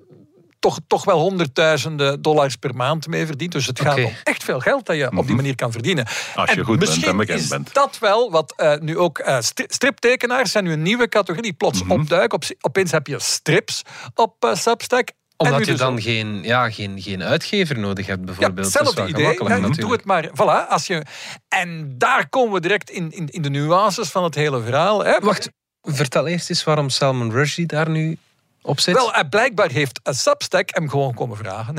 toch, 0.60 0.78
toch 0.86 1.04
wel 1.04 1.18
honderdduizenden 1.18 2.22
dollars 2.22 2.56
per 2.56 2.74
maand 2.74 3.06
mee 3.06 3.26
verdient. 3.26 3.52
Dus 3.52 3.66
het 3.66 3.80
gaat 3.80 3.96
om 4.04 4.12
echt 4.22 4.44
veel 4.44 4.60
geld 4.60 4.86
dat 4.86 4.96
je 4.96 5.16
op 5.16 5.26
die 5.26 5.36
manier 5.36 5.54
kan 5.54 5.72
verdienen. 5.72 6.06
Als 6.34 6.50
je 6.50 6.56
En 6.58 6.64
goed 6.64 6.78
bent 6.78 7.04
en 7.04 7.16
bekend 7.16 7.40
is 7.40 7.48
bent. 7.48 7.74
dat 7.74 7.98
wel 7.98 8.30
wat 8.30 8.54
eh, 8.56 8.74
nu 8.78 8.98
ook 8.98 9.18
eh, 9.18 9.40
stri- 9.40 9.64
striptekenaars 9.68 10.50
zijn 10.52 10.64
nu 10.64 10.72
een 10.72 10.82
nieuwe 10.82 11.08
categorie 11.08 11.42
die 11.42 11.52
plots 11.52 11.82
Mhm. 11.82 11.92
opduiken. 11.92 12.34
Op, 12.36 12.44
opeens 12.60 12.90
heb 12.90 13.06
je 13.06 13.18
strips 13.18 13.82
op 14.14 14.44
eh, 14.44 14.54
Substack. 14.54 15.10
Omdat 15.36 15.58
je 15.58 15.64
dus 15.64 15.78
dan 15.78 15.92
ook- 15.92 16.02
geen, 16.02 16.42
ja, 16.42 16.70
geen, 16.70 17.00
geen 17.02 17.22
uitgever 17.22 17.78
nodig 17.78 18.06
hebt, 18.06 18.18
ja, 18.18 18.24
bijvoorbeeld. 18.24 18.66
Is 18.66 18.74
hetzelfde 18.74 19.08
idee. 19.08 19.48
Ja, 19.48 19.68
doe 19.68 19.92
het 19.92 20.04
maar. 20.04 20.28
Voilà, 20.28 20.68
als 20.68 20.86
je, 20.86 21.02
en 21.48 21.94
daar 21.98 22.28
komen 22.28 22.52
we 22.52 22.60
direct 22.60 22.90
in, 22.90 23.12
in, 23.12 23.28
in 23.28 23.42
de 23.42 23.50
nuances 23.50 24.08
van 24.08 24.24
het 24.24 24.34
hele 24.34 24.62
verhaal. 24.62 25.04
Hè. 25.04 25.18
Wacht, 25.20 25.50
vertel 25.82 26.26
eerst 26.26 26.50
eens 26.50 26.64
waarom 26.64 26.88
Salman 26.88 27.30
Rushdie 27.30 27.66
daar 27.66 27.90
nu 27.90 28.18
op 28.62 28.80
zit. 28.80 28.94
Wel, 28.94 29.14
eh, 29.14 29.28
blijkbaar 29.28 29.70
heeft 29.70 30.00
een 30.02 30.14
Substack 30.14 30.68
hem 30.72 30.88
gewoon 30.88 31.14
komen 31.14 31.36
vragen. 31.36 31.74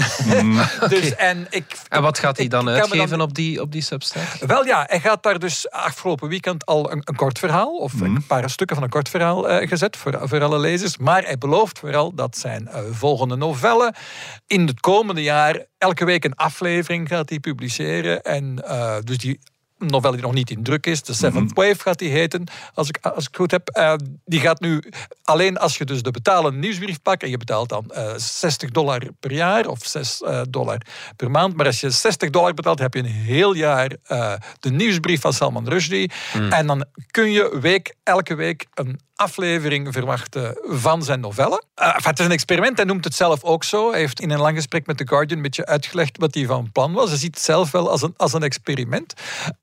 dus, 0.89 1.15
en, 1.15 1.47
ik, 1.49 1.77
en 1.87 2.01
wat 2.01 2.19
gaat 2.19 2.37
hij 2.37 2.47
dan 2.47 2.69
uitgeven 2.69 3.21
op, 3.21 3.33
die, 3.33 3.61
op 3.61 3.71
die 3.71 3.81
Substack? 3.81 4.27
Wel 4.47 4.65
ja, 4.65 4.85
hij 4.87 4.99
gaat 4.99 5.23
daar 5.23 5.39
dus 5.39 5.69
afgelopen 5.69 6.29
weekend 6.29 6.65
al 6.65 6.91
een, 6.91 7.01
een 7.03 7.15
kort 7.15 7.39
verhaal, 7.39 7.77
of 7.77 8.01
een 8.01 8.25
paar 8.27 8.49
stukken 8.49 8.75
van 8.75 8.85
een 8.85 8.91
kort 8.91 9.09
verhaal 9.09 9.49
eh, 9.49 9.67
gezet 9.67 9.97
voor, 9.97 10.19
voor 10.23 10.43
alle 10.43 10.59
lezers. 10.59 10.97
Maar 10.97 11.23
hij 11.23 11.37
belooft 11.37 11.79
vooral 11.79 12.13
dat 12.15 12.37
zijn 12.37 12.67
eh, 12.67 12.81
volgende 12.91 13.35
novelle 13.35 13.93
in 14.47 14.67
het 14.67 14.79
komende 14.79 15.23
jaar 15.23 15.65
elke 15.77 16.05
week 16.05 16.23
een 16.23 16.35
aflevering 16.35 17.07
gaat 17.07 17.29
hij 17.29 17.39
publiceren. 17.39 18.21
En 18.21 18.63
eh, 18.67 18.95
dus 19.03 19.17
die 19.17 19.39
novelle 19.81 20.15
die 20.15 20.25
nog 20.25 20.33
niet 20.33 20.49
in 20.49 20.63
druk 20.63 20.85
is, 20.85 21.01
The 21.01 21.13
Seventh 21.13 21.53
Wave 21.53 21.79
gaat 21.79 21.99
die 21.99 22.09
heten, 22.09 22.43
als 22.73 22.89
ik, 22.89 22.97
als 23.01 23.23
ik 23.23 23.27
het 23.27 23.35
goed 23.35 23.51
heb. 23.51 23.69
Eh, 23.69 23.93
die 24.25 24.39
gaat 24.39 24.59
nu, 24.59 24.83
alleen 25.23 25.57
als 25.57 25.77
je 25.77 25.85
dus 25.85 26.01
de 26.01 26.11
betalende 26.11 26.57
nieuwsbrief 26.57 27.01
pakt, 27.01 27.23
en 27.23 27.29
je 27.29 27.37
betaalt 27.37 27.69
dan 27.69 27.91
eh 27.91 28.13
60 28.15 28.69
dollar 28.69 29.01
per 29.19 29.31
jaar 29.31 29.67
of 29.67 29.79
6 29.85 30.21
eh, 30.21 30.41
dollar 30.49 30.81
per 31.15 31.31
maand, 31.31 31.55
maar 31.55 31.65
als 31.65 31.79
je 31.79 31.89
60 31.89 32.29
dollar 32.29 32.53
betaalt, 32.53 32.79
heb 32.79 32.93
je 32.93 32.99
een 32.99 33.05
heel 33.05 33.53
jaar 33.53 33.95
eh, 34.03 34.33
de 34.59 34.71
nieuwsbrief 34.71 35.21
van 35.21 35.33
Salman 35.33 35.69
Rushdie. 35.69 36.11
En 36.49 36.67
dan 36.67 36.85
kun 37.11 37.31
je 37.31 37.57
week, 37.61 37.95
elke 38.03 38.35
week 38.35 38.65
een 38.73 38.99
aflevering 39.21 39.93
verwachten 39.93 40.57
van 40.63 41.03
zijn 41.03 41.19
novelle. 41.19 41.63
Eh, 41.75 41.95
het 41.95 42.19
is 42.19 42.25
een 42.25 42.31
experiment, 42.31 42.77
hij 42.77 42.85
noemt 42.85 43.03
het 43.03 43.15
zelf 43.15 43.43
ook 43.43 43.63
zo. 43.63 43.89
Hij 43.91 43.99
heeft 43.99 44.19
in 44.21 44.29
een 44.31 44.39
lang 44.39 44.55
gesprek 44.55 44.85
met 44.85 44.97
The 44.97 45.07
Guardian 45.07 45.37
een 45.37 45.43
beetje 45.43 45.65
uitgelegd 45.65 46.17
wat 46.17 46.33
hij 46.33 46.45
van 46.45 46.71
plan 46.71 46.93
was. 46.93 47.09
Hij 47.09 47.17
ziet 47.17 47.35
het 47.35 47.43
zelf 47.43 47.71
wel 47.71 47.89
als 47.89 48.01
een, 48.01 48.13
als 48.17 48.33
een 48.33 48.43
experiment. 48.43 49.13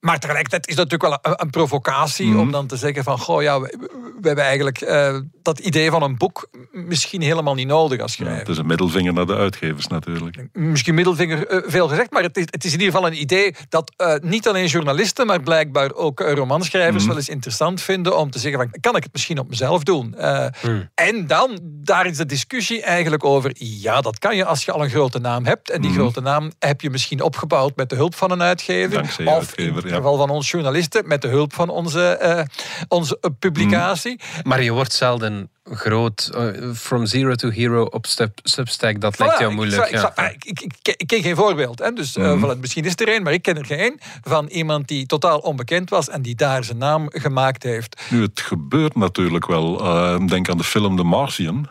Maar 0.00 0.18
tegelijkertijd 0.18 0.68
is 0.68 0.74
dat 0.74 0.90
natuurlijk 0.90 1.22
wel 1.22 1.32
een, 1.32 1.40
een 1.42 1.50
provocatie 1.50 2.38
om 2.38 2.50
dan 2.50 2.66
te 2.66 2.76
zeggen 2.76 3.04
van, 3.04 3.18
goh 3.18 3.42
ja, 3.42 3.60
we, 3.60 3.88
we 4.20 4.26
hebben 4.26 4.44
eigenlijk 4.44 4.80
eh, 4.80 5.18
dat 5.42 5.58
idee 5.58 5.90
van 5.90 6.02
een 6.02 6.16
boek 6.16 6.48
misschien 6.72 7.22
helemaal 7.22 7.54
niet 7.54 7.66
nodig 7.66 8.00
als 8.00 8.14
Ja, 8.16 8.16
schrijver. 8.22 8.40
het 8.40 8.48
is 8.48 8.58
een 8.58 8.66
middelvinger 8.66 9.12
naar 9.12 9.26
de 9.26 9.36
uitgevers 9.36 9.86
natuurlijk. 9.86 10.46
Misschien 10.52 10.94
middelvinger 10.94 11.46
eh, 11.46 11.58
veel 11.66 11.88
gezegd, 11.88 12.10
maar 12.10 12.22
het 12.22 12.36
is, 12.36 12.44
het 12.50 12.64
is 12.64 12.72
in 12.72 12.78
ieder 12.80 12.94
geval 12.94 13.10
een 13.10 13.20
idee 13.20 13.54
dat 13.68 13.92
niet 14.22 14.48
alleen 14.48 14.66
journalisten, 14.66 15.26
maar 15.26 15.40
blijkbaar 15.40 15.94
ook 15.94 16.20
romanschrijvers 16.20 17.06
wel 17.06 17.16
eens 17.16 17.28
interessant 17.28 17.80
vinden 17.80 18.18
om 18.18 18.30
te 18.30 18.38
zeggen 18.38 18.60
van, 18.60 18.80
kan 18.80 18.96
ik 18.96 19.02
het 19.02 19.12
misschien 19.12 19.38
op 19.38 19.47
mezelf 19.48 19.82
doen? 19.82 20.14
Eh, 20.14 20.46
En 20.94 21.26
dan, 21.26 21.58
daar 21.62 22.06
is 22.06 22.16
de 22.16 22.26
discussie 22.26 22.82
eigenlijk 22.82 23.24
over, 23.24 23.52
ja, 23.54 24.00
dat 24.00 24.18
kan 24.18 24.36
je 24.36 24.44
als 24.44 24.64
je 24.64 24.72
al 24.72 24.82
een 24.82 24.90
grote 24.90 25.18
naam 25.18 25.44
hebt. 25.44 25.70
En 25.70 25.80
die 25.80 25.92
grote 25.92 26.20
naam 26.20 26.50
heb 26.58 26.80
je 26.80 26.90
misschien 26.90 27.22
opgebouwd 27.22 27.76
met 27.76 27.90
de 27.90 27.96
hulp 27.96 28.14
van 28.14 28.30
een 28.30 28.42
uitgever. 28.42 28.94
Dankzij 28.94 29.26
of 29.26 29.32
uitgever, 29.32 29.68
in 29.68 29.74
het 29.74 29.88
ja. 29.88 29.96
geval 29.96 30.16
van 30.16 30.30
ons 30.30 30.50
journalisten, 30.50 31.08
met 31.08 31.22
de 31.22 31.28
hulp 31.28 31.54
van 31.54 31.68
onze, 31.68 32.06
eh, 32.06 32.44
onze 32.88 33.18
eh, 33.20 33.30
publicatie. 33.38 34.20
Maar 34.42 34.62
je 34.62 34.72
wordt 34.72 34.92
zelden 34.92 35.50
groot. 35.72 36.30
eh, 36.34 36.46
from 36.74 37.06
zero 37.06 37.34
to 37.34 37.48
hero 37.50 37.82
op 37.84 38.06
step, 38.06 38.38
Substack, 38.42 39.00
dat 39.00 39.18
lijkt 39.18 39.34
Voilà, 39.34 39.38
jou 39.38 39.50
ik 39.50 39.56
moeilijk. 39.56 39.84
ik, 39.84 39.90
ja. 39.90 40.00
zou- 40.16 40.28
ik, 40.30 40.44
ik, 40.44 40.60
ik, 40.60 40.94
ik 40.96 41.06
ken 41.06 41.22
geen 41.22 41.36
voorbeeld. 41.36 41.78
Hè? 41.78 41.92
Dus, 41.92 42.16
eh, 42.16 42.42
voilà, 42.42 42.58
misschien 42.60 42.84
is 42.84 42.92
er 42.96 43.08
één, 43.08 43.22
maar 43.22 43.32
ik 43.32 43.42
ken 43.42 43.56
er 43.58 43.64
geen. 43.64 44.00
Van 44.22 44.46
iemand 44.46 44.88
die 44.88 45.06
totaal 45.06 45.38
onbekend 45.38 45.90
was 45.90 46.08
en 46.08 46.22
die 46.22 46.34
daar 46.34 46.64
zijn 46.64 46.78
naam 46.78 47.06
gemaakt 47.10 47.62
heeft. 47.62 48.00
Nu, 48.10 48.22
het 48.22 48.40
gebeurt 48.40 48.96
natuurlijk 48.96 49.46
wel. 49.46 49.80
Eh, 49.80 50.26
denk 50.26 50.48
aan 50.48 50.56
de 50.58 50.64
film 50.64 50.96
The 50.96 51.02
Martian. 51.02 51.68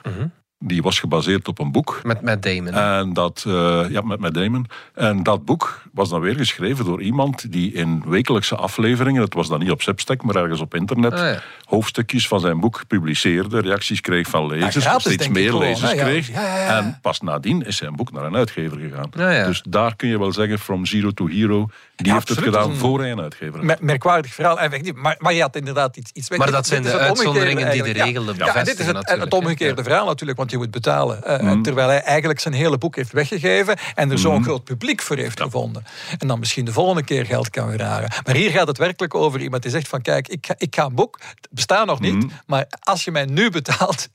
Die 0.59 0.81
was 0.81 0.99
gebaseerd 0.99 1.47
op 1.47 1.59
een 1.59 1.71
boek. 1.71 1.99
Met, 2.03 2.21
met 2.21 2.43
Damon. 2.43 2.73
En 2.73 3.13
dat, 3.13 3.43
eh, 3.47 3.85
ja, 3.89 4.01
met, 4.01 4.19
met 4.19 4.33
Damon. 4.33 4.65
En 4.93 5.23
dat 5.23 5.45
boek 5.45 5.81
was 5.93 6.09
dan 6.09 6.21
weer 6.21 6.35
geschreven 6.35 6.85
door 6.85 7.01
iemand 7.01 7.51
die 7.51 7.73
in 7.73 8.03
wekelijkse 8.07 8.55
afleveringen, 8.55 9.21
het 9.21 9.33
was 9.33 9.47
dan 9.47 9.59
niet 9.59 9.71
op 9.71 9.81
Substack, 9.81 10.23
maar 10.23 10.35
ergens 10.35 10.59
op 10.59 10.75
internet, 10.75 11.13
Ah, 11.13 11.19
ja. 11.19 11.41
hoofdstukjes 11.65 12.27
van 12.27 12.39
zijn 12.39 12.59
boek 12.59 12.81
publiceerde, 12.87 13.59
reacties 13.61 14.01
kreeg 14.01 14.27
van 14.27 14.47
lezers, 14.47 14.85
gratis, 14.85 15.01
steeds 15.03 15.17
denk 15.17 15.37
ik 15.37 15.43
meer 15.43 15.53
lezers 15.59 15.91
ja. 15.91 15.97
kreeg. 16.03 16.27
Ja, 16.27 16.41
ja, 16.41 16.57
ja. 16.63 16.77
En 16.77 16.99
pas 17.01 17.21
nadien 17.21 17.61
is 17.65 17.77
zijn 17.77 17.95
boek 17.95 18.11
naar 18.11 18.23
een 18.25 18.35
uitgever 18.35 18.77
gegaan. 18.79 19.09
Ja, 19.17 19.29
ja. 19.31 19.45
Dus 19.45 19.61
daar 19.69 19.95
kun 19.95 20.09
je 20.09 20.19
wel 20.19 20.31
zeggen, 20.33 20.59
from 20.59 20.85
zero 20.85 21.11
to 21.11 21.27
hero, 21.27 21.69
die 21.95 22.07
Ja, 22.07 22.13
heeft 22.13 22.29
het 22.29 22.37
gedaan 22.37 22.51
dat 22.61 22.69
een- 22.69 22.75
voor 22.75 22.99
hij 22.99 23.11
een 23.11 23.21
uitgever 23.21 23.55
had. 23.55 23.63
Mer- 23.63 23.77
merkwaardig 23.81 24.33
verhaal. 24.33 24.59
Maar, 24.95 25.15
maar 25.19 25.33
je 25.33 25.41
had 25.41 25.55
inderdaad 25.55 25.97
iets, 25.97 26.11
iets 26.13 26.27
weg. 26.29 26.37
Maar 26.39 26.51
dat 26.51 26.67
zijn 26.67 26.83
de 26.83 26.97
uitzonderingen 26.97 27.71
die 27.71 27.83
de 27.83 27.91
regel 27.91 28.23
Ja, 28.23 28.33
ja, 28.37 28.55
en 28.55 28.63
dit 28.65 28.79
is 28.79 28.85
bevestigen 28.85 29.19
het, 29.19 29.33
omgekeerde 29.33 29.83
verhaal 29.83 30.05
natuurlijk, 30.05 30.37
want 30.47 30.51
je 30.51 30.57
moet 30.57 30.71
betalen. 30.71 31.23
eh, 31.23 31.61
Terwijl 31.61 31.87
hij 31.87 32.01
eigenlijk 32.01 32.39
zijn 32.39 32.53
hele 32.53 32.77
boek 32.77 32.95
heeft 32.95 33.11
weggegeven 33.11 33.77
en 33.95 34.11
er 34.11 34.19
zo'n 34.19 34.43
groot 34.43 34.63
publiek 34.63 35.01
voor 35.01 35.15
heeft 35.17 35.41
gevonden. 35.41 35.83
En 36.17 36.27
dan 36.27 36.39
misschien 36.39 36.65
de 36.65 36.71
volgende 36.71 37.03
keer 37.03 37.25
geld 37.25 37.49
kan 37.49 37.71
vragen. 37.71 38.09
Maar 38.25 38.35
hier 38.35 38.49
gaat 38.51 38.67
het 38.67 38.77
werkelijk 38.77 39.15
over 39.15 39.41
iemand 39.41 39.61
die 39.61 39.71
zegt 39.71 39.87
van 39.87 40.01
kijk, 40.01 40.27
ik 40.27 40.45
ga, 40.45 40.53
ik 40.57 40.75
ga 40.75 40.85
een 40.85 40.95
boek, 40.95 41.19
het 41.41 41.47
bestaat 41.51 41.85
nog 41.85 41.99
niet, 41.99 42.25
maar 42.45 42.65
als 42.79 43.03
je 43.03 43.11
mij 43.11 43.25
nu 43.25 43.49
betaalt, 43.49 44.07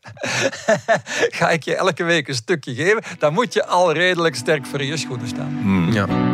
ga 1.39 1.51
ik 1.51 1.63
je 1.63 1.77
elke 1.77 2.05
week 2.05 2.29
een 2.29 2.35
stukje 2.35 2.75
geven. 2.75 3.03
Dan 3.19 3.33
moet 3.33 3.53
je 3.53 3.67
al 3.67 3.93
redelijk 3.93 4.35
sterk 4.37 4.67
voor 4.67 4.83
je 4.85 4.97
schoenen 4.97 5.29
staan. 5.29 5.89
ja. 5.93 6.32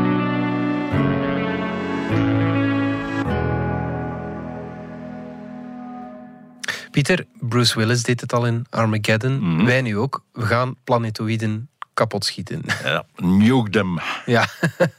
Pieter, 7.09 7.27
Bruce 7.41 7.79
Willis 7.79 8.03
deed 8.03 8.21
het 8.21 8.33
al 8.33 8.47
in 8.47 8.67
Armageddon. 8.71 9.39
Mhm. 9.39 9.65
Wij 9.65 9.83
nu 9.83 9.99
ook. 9.99 10.25
We 10.33 10.47
gaan 10.47 10.77
planetoïden 10.85 11.69
kapot 11.95 12.25
schieten. 12.25 12.63
Ja, 12.85 13.05
nuke 13.17 13.71
them. 13.71 13.99
Ja. 14.27 14.47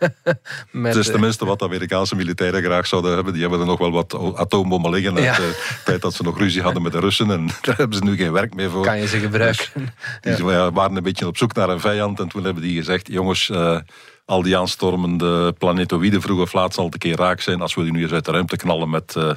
Met, 0.71 0.93
Het 0.93 1.05
is 1.05 1.11
tenminste 1.11 1.45
wat 1.45 1.59
de 1.59 1.65
Amerikaanse 1.65 2.15
militairen 2.15 2.63
graag 2.63 2.87
zouden 2.87 3.13
hebben. 3.13 3.33
Die 3.33 3.41
hebben 3.41 3.59
er 3.59 3.65
nog 3.65 3.79
wel 3.79 3.91
wat 3.91 4.13
atoombommen 4.35 4.91
liggen 4.91 5.17
uit 5.17 5.35
de 5.35 5.79
tijd 5.85 6.01
dat 6.01 6.13
ze 6.13 6.23
nog 6.23 6.37
ruzie 6.37 6.61
hadden 6.61 6.81
met 6.81 6.91
de 6.91 6.99
Russen. 6.99 7.31
En 7.31 7.47
daar 7.61 7.77
hebben 7.77 7.97
ze 7.97 8.03
nu 8.03 8.15
geen 8.15 8.31
werk 8.31 8.55
meer 8.55 8.69
voor. 8.69 8.83
kan 8.83 8.99
je 8.99 9.07
ze 9.07 9.19
gebruiken. 9.19 9.93
Die 10.21 10.45
ja, 10.45 10.71
waren 10.71 10.95
een 10.95 11.03
beetje 11.03 11.27
op 11.27 11.37
zoek 11.37 11.53
naar 11.53 11.69
een 11.69 11.79
vijand. 11.79 12.19
En 12.19 12.27
toen 12.27 12.43
hebben 12.43 12.63
die 12.63 12.77
gezegd, 12.77 13.07
jongens, 13.07 13.49
eh, 13.49 13.79
al 14.29 14.41
die 14.41 14.57
aanstormende 14.57 15.53
planetoïden 15.57 16.21
vroeg 16.21 16.39
of 16.41 16.53
laat 16.53 16.73
zal 16.73 16.85
het 16.85 16.93
een 16.93 16.99
keer 16.99 17.15
raak 17.17 17.41
zijn 17.41 17.61
als 17.61 17.75
we 17.75 17.83
die 17.83 17.91
nu 17.91 18.01
eens 18.01 18.11
uit 18.11 18.25
de 18.25 18.31
ruimte 18.31 18.55
knallen 18.55 18.89
met 18.89 19.15
eh, 19.15 19.31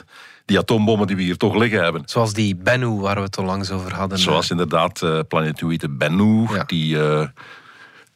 die 0.44 0.58
atoombommen 0.58 1.06
die 1.06 1.16
we 1.16 1.22
hier 1.22 1.36
toch 1.36 1.54
liggen 1.54 1.82
hebben. 1.82 2.02
Zoals 2.04 2.32
die 2.32 2.56
Bennu 2.56 2.86
waar 2.88 3.14
we 3.16 3.22
het 3.22 3.36
al 3.38 3.44
langs 3.44 3.70
over 3.70 3.94
hadden. 3.94 4.18
Zoals 4.18 4.50
inderdaad 4.50 5.02
eh 5.02 5.18
planetoïde 5.28 5.88
Bennu, 5.88 6.46
Ja. 6.52 6.64
die 6.66 7.02
eh, 7.02 7.26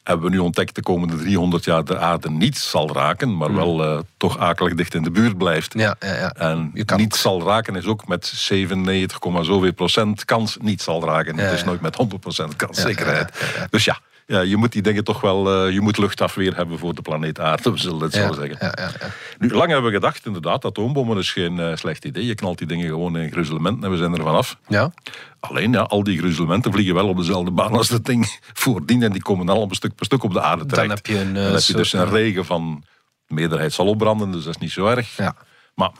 hebben 0.03 0.27
we 0.27 0.33
nu 0.33 0.39
ontdekt 0.39 0.75
de 0.75 0.83
komende 0.83 1.17
300 1.17 1.65
jaar 1.65 1.85
de 1.85 1.99
aarde 1.99 2.31
niet 2.31 2.59
zal 2.59 2.93
raken, 2.93 3.37
maar 3.37 3.55
wel 3.55 3.85
eh, 3.85 3.99
toch 4.17 4.39
akelig 4.39 4.75
dicht 4.75 4.95
in 4.95 5.03
de 5.03 5.11
buurt 5.11 5.39
blijft. 5.39 5.73
Ja, 5.79 5.97
ja, 6.01 6.15
ja. 6.15 6.31
En 6.33 6.71
niet 6.75 6.93
ook- 6.93 7.15
zal 7.15 7.43
raken 7.43 7.77
is 7.77 7.87
ook 7.87 8.07
met 8.09 8.27
97, 8.27 9.19
zoveel 9.45 9.73
procent 9.73 10.25
kans 10.25 10.57
niet 10.61 10.83
zal 10.83 11.05
raken. 11.05 11.39
Het 11.39 11.53
is 11.53 11.65
nooit 11.65 11.81
met 11.81 11.97
100 11.97 12.21
procent 12.21 12.57
kanszekerheid. 12.57 13.31
ja, 13.41 13.47
ja, 13.47 13.61
ja. 13.61 13.67
Dus 13.71 13.85
ja, 13.85 13.99
ja, 14.27 14.41
je 14.41 14.57
moet 14.57 14.73
die 14.73 14.83
dingen 14.83 15.05
toch 15.05 15.21
wel, 15.21 15.67
eh, 15.67 15.73
je 15.73 15.81
moet 15.81 15.99
luchtafweer 15.99 16.57
hebben 16.57 16.79
voor 16.79 16.95
de 16.95 17.03
planeet 17.03 17.41
aarde, 17.41 17.71
we 17.73 17.79
zullen 17.79 18.01
het 18.01 18.15
ja, 18.15 18.27
zo 18.27 18.33
zeggen. 18.33 18.57
Ja, 18.61 18.73
ja, 18.77 18.91
ja. 19.01 19.09
Nu, 19.39 19.49
lang 19.49 19.71
hebben 19.71 19.91
we 19.91 19.97
gedacht, 19.97 20.27
inderdaad, 20.27 20.65
atoombommen 20.65 21.19
is 21.19 21.33
geen 21.33 21.59
eh, 21.59 21.77
slecht 21.77 22.05
idee. 22.05 22.27
Je 22.27 22.35
knalt 22.35 22.59
die 22.59 22.67
dingen 22.67 22.89
gewoon 22.89 23.17
in 23.17 23.31
gruzelementen 23.31 23.85
en 23.85 23.91
we 23.91 23.97
zijn 23.97 24.15
er 24.15 24.23
vanaf. 24.23 24.59
ja. 24.69 24.93
Alleen, 25.41 25.73
ja, 25.73 25.81
al 25.81 26.03
die 26.03 26.19
gruzelementen 26.19 26.73
vliegen 26.73 26.95
wel 26.95 27.09
op 27.09 27.17
dezelfde 27.17 27.51
baan 27.51 27.73
als 27.73 27.89
dat 27.89 28.05
ding 28.05 28.39
voordien. 28.62 29.03
En 29.03 29.12
die 29.12 29.23
komen 29.23 29.49
al 29.49 29.61
op 29.61 29.71
een 29.71 29.77
stuk 29.77 29.95
per 29.95 30.07
stuk 30.07 30.23
op 30.23 30.33
de 30.33 30.41
aarde 30.41 30.67
terecht. 30.67 30.89
heb 30.91 31.07
je 31.07 31.19
een, 31.19 31.35
Dan 31.35 31.45
eh, 31.45 31.53
heb 31.53 31.61
je 31.61 31.73
dus 31.73 31.93
een 31.93 32.09
regen 32.09 32.45
van... 32.45 32.85
De 33.27 33.35
meerderheid 33.35 33.73
zal 33.73 33.87
opbranden, 33.87 34.33
dus 34.33 34.45
dat 34.45 34.55
is 34.55 34.61
niet 34.61 34.71
zo 34.71 34.87
erg. 34.87 35.17
Ja. 35.17 35.37
Maar 35.75 35.91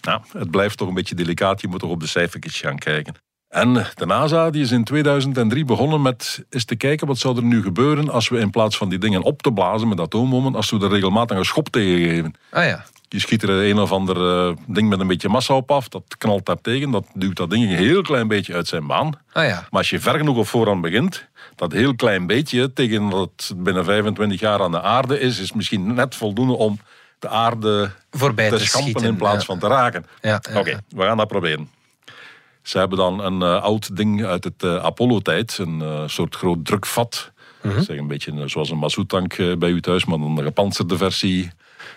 ja, 0.00 0.22
het 0.32 0.50
blijft 0.50 0.76
toch 0.76 0.88
een 0.88 0.94
beetje 0.94 1.14
delicaat. 1.14 1.60
Je 1.60 1.68
moet 1.68 1.80
toch 1.80 1.90
op 1.90 2.00
de 2.00 2.06
cijfertjes 2.06 2.60
gaan 2.60 2.78
kijken. 2.78 3.14
En 3.50 3.72
de 3.94 4.06
NASA 4.06 4.50
die 4.50 4.62
is 4.62 4.70
in 4.70 4.84
2003 4.84 5.64
begonnen 5.64 6.02
met 6.02 6.44
eens 6.50 6.64
te 6.64 6.76
kijken 6.76 7.06
wat 7.06 7.18
zou 7.18 7.36
er 7.36 7.42
nu 7.42 7.62
gebeuren 7.62 8.10
als 8.10 8.28
we 8.28 8.38
in 8.38 8.50
plaats 8.50 8.76
van 8.76 8.88
die 8.88 8.98
dingen 8.98 9.22
op 9.22 9.42
te 9.42 9.52
blazen 9.52 9.88
met 9.88 10.00
atoombommen, 10.00 10.54
als 10.54 10.70
we 10.70 10.78
er 10.80 10.88
regelmatig 10.88 11.36
een 11.36 11.44
schop 11.44 11.68
tegen 11.68 12.08
geven. 12.08 12.34
Ah 12.50 12.64
ja. 12.64 12.84
Je 13.08 13.18
schiet 13.18 13.42
er 13.42 13.48
een 13.70 13.78
of 13.78 13.92
ander 13.92 14.48
eh, 14.48 14.56
ding 14.66 14.88
met 14.88 15.00
een 15.00 15.06
beetje 15.06 15.28
massa 15.28 15.54
op 15.54 15.70
af, 15.70 15.88
dat 15.88 16.02
knalt 16.18 16.46
daar 16.46 16.60
tegen, 16.60 16.90
dat 16.90 17.06
duwt 17.14 17.36
dat 17.36 17.50
ding 17.50 17.62
een 17.62 17.76
heel 17.76 18.02
klein 18.02 18.28
beetje 18.28 18.54
uit 18.54 18.68
zijn 18.68 18.86
baan. 18.86 19.12
Ah 19.32 19.44
ja. 19.44 19.54
Maar 19.54 19.80
als 19.80 19.90
je 19.90 20.00
ver 20.00 20.14
genoeg 20.14 20.36
op 20.36 20.46
voorhand 20.46 20.80
begint, 20.80 21.28
dat 21.56 21.72
heel 21.72 21.94
klein 21.94 22.26
beetje 22.26 22.72
tegen 22.72 23.10
dat 23.10 23.30
het 23.36 23.52
binnen 23.56 23.84
25 23.84 24.40
jaar 24.40 24.62
aan 24.62 24.70
de 24.70 24.82
aarde 24.82 25.20
is, 25.20 25.38
is 25.38 25.52
misschien 25.52 25.94
net 25.94 26.14
voldoende 26.14 26.56
om 26.56 26.78
de 27.18 27.28
aarde 27.28 27.90
Voorbij 28.10 28.48
te 28.48 28.56
te 28.56 28.64
schampen 28.64 28.90
schieten, 28.90 29.10
in 29.10 29.16
plaats 29.16 29.38
ja. 29.38 29.44
van 29.44 29.58
te 29.58 29.66
raken. 29.66 30.06
Ja, 30.20 30.42
Oké, 30.54 30.80
we 30.88 31.02
gaan 31.02 31.16
dat 31.16 31.28
proberen. 31.28 31.78
Ze 32.70 32.78
hebben 32.78 32.98
dan 32.98 33.20
een 33.24 33.42
eh, 33.42 33.62
oud 33.62 33.96
ding 33.96 34.24
uit 34.24 34.44
het 34.44 34.62
eh, 34.62 34.76
Apollo-tijd, 34.76 35.58
een 35.58 35.82
eh, 35.82 36.02
soort 36.06 36.34
groot 36.34 36.64
drukvat. 36.64 37.32
Mhm. 37.62 37.80
zeg 37.82 37.98
een 37.98 38.06
beetje 38.06 38.48
zoals 38.48 38.70
een 38.70 38.78
mazoetank 38.78 39.36
bij 39.58 39.70
u 39.70 39.80
thuis, 39.80 40.04
maar 40.04 40.18
dan 40.18 40.38
een 40.38 40.44
gepantserde 40.44 40.96
versie. 40.96 41.50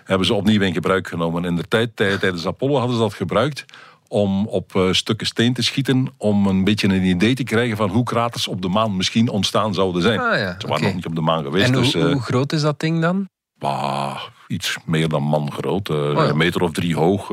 Hebben 0.04 0.28
ze 0.28 0.34
opnieuw 0.34 0.62
in 0.62 0.74
gebruik 0.74 1.08
genomen. 1.08 1.46
In 1.46 1.56
de 1.56 1.64
tijd, 1.68 1.96
tij- 1.96 2.18
tijdens 2.18 2.46
Apollo 2.48 2.78
hadden 2.78 2.96
ze 2.96 3.02
dat 3.02 3.14
gebruikt 3.14 3.66
om 4.08 4.48
op 4.48 4.88
stukken 4.92 5.28
steen 5.28 5.54
te 5.54 5.64
schieten, 5.64 6.08
om 6.18 6.48
een 6.48 6.64
beetje 6.64 6.88
een 6.88 7.04
idee 7.04 7.34
te 7.36 7.44
krijgen 7.44 7.78
van 7.78 7.90
hoe 7.90 8.04
kraters 8.04 8.48
op 8.48 8.62
de 8.62 8.68
maan 8.68 8.96
misschien 8.96 9.30
ontstaan 9.30 9.74
zouden 9.74 10.02
zijn. 10.02 10.20
Ah 10.20 10.38
ja, 10.38 10.56
Ze 10.60 10.68
waren 10.68 10.84
nog 10.84 10.94
niet 10.96 11.06
op 11.06 11.16
de 11.16 11.22
maan 11.22 11.44
geweest, 11.44 11.66
En 11.68 11.74
hoe, 11.74 11.84
dus 11.84 11.94
hoe 11.94 12.22
groot 12.22 12.52
is 12.54 12.62
dat 12.62 12.80
ding 12.80 13.02
dan? 13.02 13.30
bah, 13.58 14.22
iets 14.48 14.78
meer 14.86 15.10
dan 15.10 15.24
man 15.24 15.52
groot. 15.52 15.88
ja. 15.88 15.94
Een 15.94 16.38
meter 16.38 16.62
of 16.62 16.72
drie 16.72 16.96
hoog, 16.96 17.32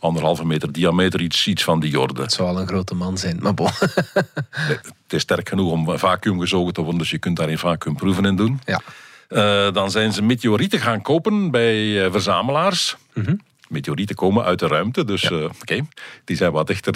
anderhalve 0.00 0.44
meter 0.46 0.72
diameter, 0.72 1.20
iets, 1.20 1.46
iets 1.46 1.64
van 1.64 1.80
die 1.80 2.00
orde. 2.00 2.22
Het 2.22 2.32
zou 2.32 2.52
wel 2.52 2.60
een 2.60 2.66
grote 2.68 2.94
man 2.94 3.18
zijn, 3.18 3.38
maar 3.40 3.54
bon. 3.54 3.68
Het 4.52 5.18
is 5.18 5.22
sterk 5.22 5.48
genoeg 5.48 5.70
om 5.72 5.98
vacuüm 5.98 6.40
gezogen 6.40 6.72
te 6.72 6.80
worden, 6.80 6.98
dus 6.98 7.10
je 7.10 7.18
kunt 7.18 7.36
daar 7.36 7.50
in 7.50 7.58
vacuümproeven 7.58 8.24
in 8.24 8.36
doen. 8.36 8.60
ja. 8.64 8.80
Eh, 9.28 9.72
dan 9.72 9.90
zijn 9.90 10.12
ze 10.12 10.22
meteorieten 10.22 10.80
gaan 10.80 11.02
kopen 11.02 11.50
bij 11.50 12.04
eh, 12.04 12.12
verzamelaars. 12.12 12.96
Mhm. 13.14 13.34
Meteorieten 13.68 14.16
komen 14.16 14.44
uit 14.44 14.58
de 14.58 14.66
ruimte, 14.66 15.04
dus 15.04 15.22
eh, 15.22 15.44
oké. 15.44 15.80
Die 16.24 16.36
zijn 16.36 16.52
wat 16.52 16.66
dichter 16.66 16.92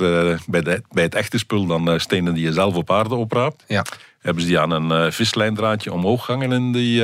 bij, 0.46 0.60
de- 0.62 0.82
bij 0.90 1.02
het 1.02 1.14
echte 1.14 1.38
spul 1.38 1.66
dan 1.66 2.00
stenen 2.00 2.34
die 2.34 2.44
je 2.44 2.52
zelf 2.52 2.74
op 2.74 2.90
aarde 2.90 3.14
opraapt. 3.14 3.64
Ja. 3.66 3.84
Hebben 4.20 4.42
ze 4.42 4.48
die 4.48 4.58
aan 4.58 4.70
een 4.70 5.12
vislijndraadje 5.12 5.92
omhoog 5.92 6.26
hangen 6.26 6.52
in 6.52 6.72
die, 6.72 7.02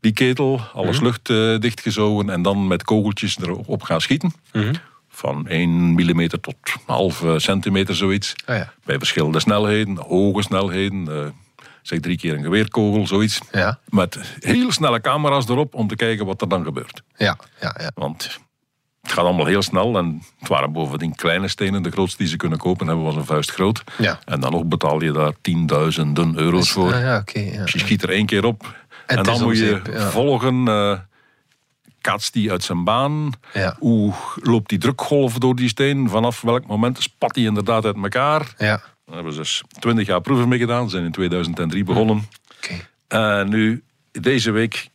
die 0.00 0.12
ketel. 0.12 0.60
Alles 0.74 0.96
Mhm. 1.00 1.04
lucht 1.04 1.26
dichtgezogen 1.62 2.30
en 2.30 2.42
dan 2.42 2.66
met 2.66 2.82
kogeltjes 2.84 3.38
erop 3.40 3.82
gaan 3.82 4.00
schieten. 4.00 4.34
Mhm. 4.52 4.74
Van 5.14 5.46
1 5.48 5.70
mm 5.70 6.28
tot 6.28 6.46
een 6.46 6.80
halve 6.86 7.38
centimeter 7.38 7.94
zoiets. 7.96 8.34
Ah 8.46 8.56
ja. 8.56 8.72
Bij 8.84 8.98
verschillende 8.98 9.40
snelheden, 9.40 9.96
hoge 9.96 10.42
snelheden. 10.42 11.08
eh, 11.08 11.26
zeg 11.82 12.00
drie 12.00 12.16
keer 12.18 12.34
een 12.34 12.42
geweerkogel, 12.42 13.06
zoiets. 13.06 13.40
Ja. 13.50 13.78
Met 13.88 14.18
heel 14.38 14.72
snelle 14.72 15.00
camera's 15.00 15.48
erop 15.48 15.74
om 15.74 15.88
te 15.88 15.96
kijken 15.96 16.26
wat 16.26 16.40
er 16.40 16.48
dan 16.48 16.64
gebeurt. 16.64 17.02
Ja. 17.16 17.36
Ja. 17.60 17.74
Ja. 17.78 17.90
Want 17.94 18.40
het 19.02 19.12
gaat 19.12 19.24
allemaal 19.24 19.46
heel 19.46 19.62
snel. 19.62 19.96
En 19.98 20.22
het 20.38 20.48
waren 20.48 20.72
bovendien 20.72 21.14
kleine 21.14 21.48
stenen. 21.48 21.82
De 21.82 21.90
grootste 21.90 22.18
die 22.18 22.26
ze 22.28 22.36
kunnen 22.36 22.58
kopen 22.58 22.86
hebben 22.86 23.04
was 23.04 23.16
een 23.16 23.24
vuist 23.24 23.50
groot. 23.50 23.84
Ja. 23.98 24.18
En 24.24 24.40
dan 24.40 24.52
nog 24.52 24.64
betaal 24.64 25.02
je 25.02 25.12
daar 25.12 25.32
tienduizenden 25.40 26.38
euro's 26.38 26.70
voor. 26.70 26.92
Ah, 26.94 27.00
ja, 27.00 27.18
oké. 27.18 27.38
ja. 27.40 27.62
Dus 27.62 27.72
je 27.72 27.78
schiet 27.78 28.02
er 28.02 28.10
één 28.10 28.26
keer 28.26 28.44
op. 28.44 28.74
En, 29.06 29.22
dan 29.22 29.42
moet 29.42 29.58
je 29.58 29.66
zeep, 29.66 29.86
ja. 29.86 30.10
volgen. 30.10 30.68
eh 30.68 30.98
kaatst 32.02 32.32
die 32.32 32.50
uit 32.50 32.62
zijn 32.62 32.84
baan? 32.84 33.32
Ja. 33.52 33.76
Hoe 33.78 34.12
loopt 34.34 34.68
die 34.68 34.78
drukgolf 34.78 35.38
door 35.38 35.56
die 35.56 35.68
steen? 35.68 36.08
Vanaf 36.08 36.40
welk 36.40 36.66
moment 36.66 37.02
spat 37.02 37.34
die 37.34 37.46
inderdaad 37.46 37.84
uit 37.84 37.96
elkaar? 37.96 38.54
Ja. 38.58 38.80
Daar 39.04 39.14
hebben 39.14 39.32
ze 39.32 39.38
dus 39.38 39.62
20 39.78 40.06
jaar 40.06 40.20
proeven 40.20 40.48
mee 40.48 40.58
gedaan. 40.58 40.84
Ze 40.84 40.90
zijn 40.90 41.04
in 41.04 41.12
2003 41.12 41.84
begonnen. 41.84 42.28
Oké. 42.56 42.74
En 43.08 43.48
nu, 43.48 43.82
deze 44.12 44.50
week, 44.50 44.88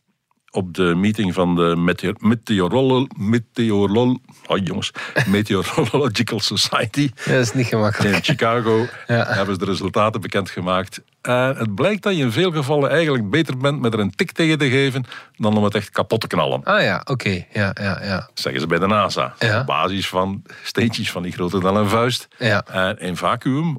op 0.50 0.74
de 0.74 0.94
meeting 0.94 1.34
van 1.34 1.54
de 1.56 1.76
Meteor 1.76 2.14
Meteorolo 2.18 3.06
Meteorol 3.16 4.18
oh, 4.46 4.58
jongens, 4.64 4.90
Meteorological 5.26 6.40
Society 6.40 7.10
Ja, 7.24 7.32
dat 7.32 7.40
is 7.40 7.52
niet 7.52 7.66
gemakkelijk. 7.66 8.14
in 8.14 8.22
Chicago, 8.22 8.86
Ja. 9.06 9.24
hebben 9.26 9.54
ze 9.54 9.60
de 9.60 9.64
resultaten 9.70 10.20
bekendgemaakt. 10.20 11.00
En 11.20 11.56
het 11.56 11.74
blijkt 11.74 12.02
dat 12.02 12.16
je 12.16 12.22
in 12.22 12.32
veel 12.32 12.50
gevallen 12.52 12.90
eigenlijk 12.90 13.30
beter 13.30 13.56
bent 13.56 13.80
met 13.80 13.92
er 13.92 14.00
een 14.00 14.14
tik 14.14 14.32
tegen 14.32 14.58
te 14.58 14.70
geven 14.70 15.04
dan 15.36 15.56
om 15.56 15.64
het 15.64 15.74
echt 15.74 15.90
kapot 15.90 16.20
te 16.20 16.26
knallen. 16.26 16.64
Ah 16.64 16.82
ja, 16.82 17.00
oké. 17.04 17.44
Ja, 17.52 17.70
ja, 17.80 17.98
ja. 18.04 18.28
Zeggen 18.34 18.60
ze 18.60 18.66
bij 18.66 18.78
de 18.78 18.86
NASA. 18.86 19.34
Ja. 19.38 19.60
Op 19.60 19.66
basis 19.66 20.08
van 20.08 20.42
steentjes 20.62 21.10
van 21.10 21.22
die 21.22 21.32
groter 21.32 21.60
dan 21.60 21.76
een 21.76 21.88
vuist. 21.88 22.28
Ja. 22.38 22.64
En 22.66 22.98
in 22.98 23.16
vacuüm, 23.16 23.78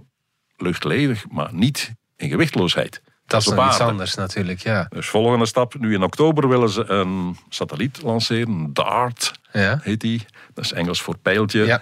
luchtledig, 0.58 1.25
maar 1.32 1.49
niet 1.53 1.93
in 2.17 2.29
gewichtloosheid. 2.29 3.01
Dat 3.30 3.42
is 3.42 3.48
nog 3.48 3.68
iets 3.68 3.80
anders 3.80 4.15
natuurlijk, 4.15 4.60
ja. 4.60 4.86
Dus 4.89 5.08
volgende 5.08 5.46
stap. 5.46 5.74
Nu 5.80 5.94
in 5.94 6.04
oktober 6.04 6.48
willen 6.50 6.70
ze 6.70 6.89
een 6.89 7.38
satelliet 7.50 8.02
lanceren. 8.02 8.74
DART 8.74 9.32
Ja. 9.52 9.80
heet 9.84 10.02
die. 10.02 10.26
Dat 10.54 10.63
is 10.65 10.72
Engels 10.72 11.02
voor 11.02 11.18
pijltje. 11.18 11.65
Ja. 11.65 11.82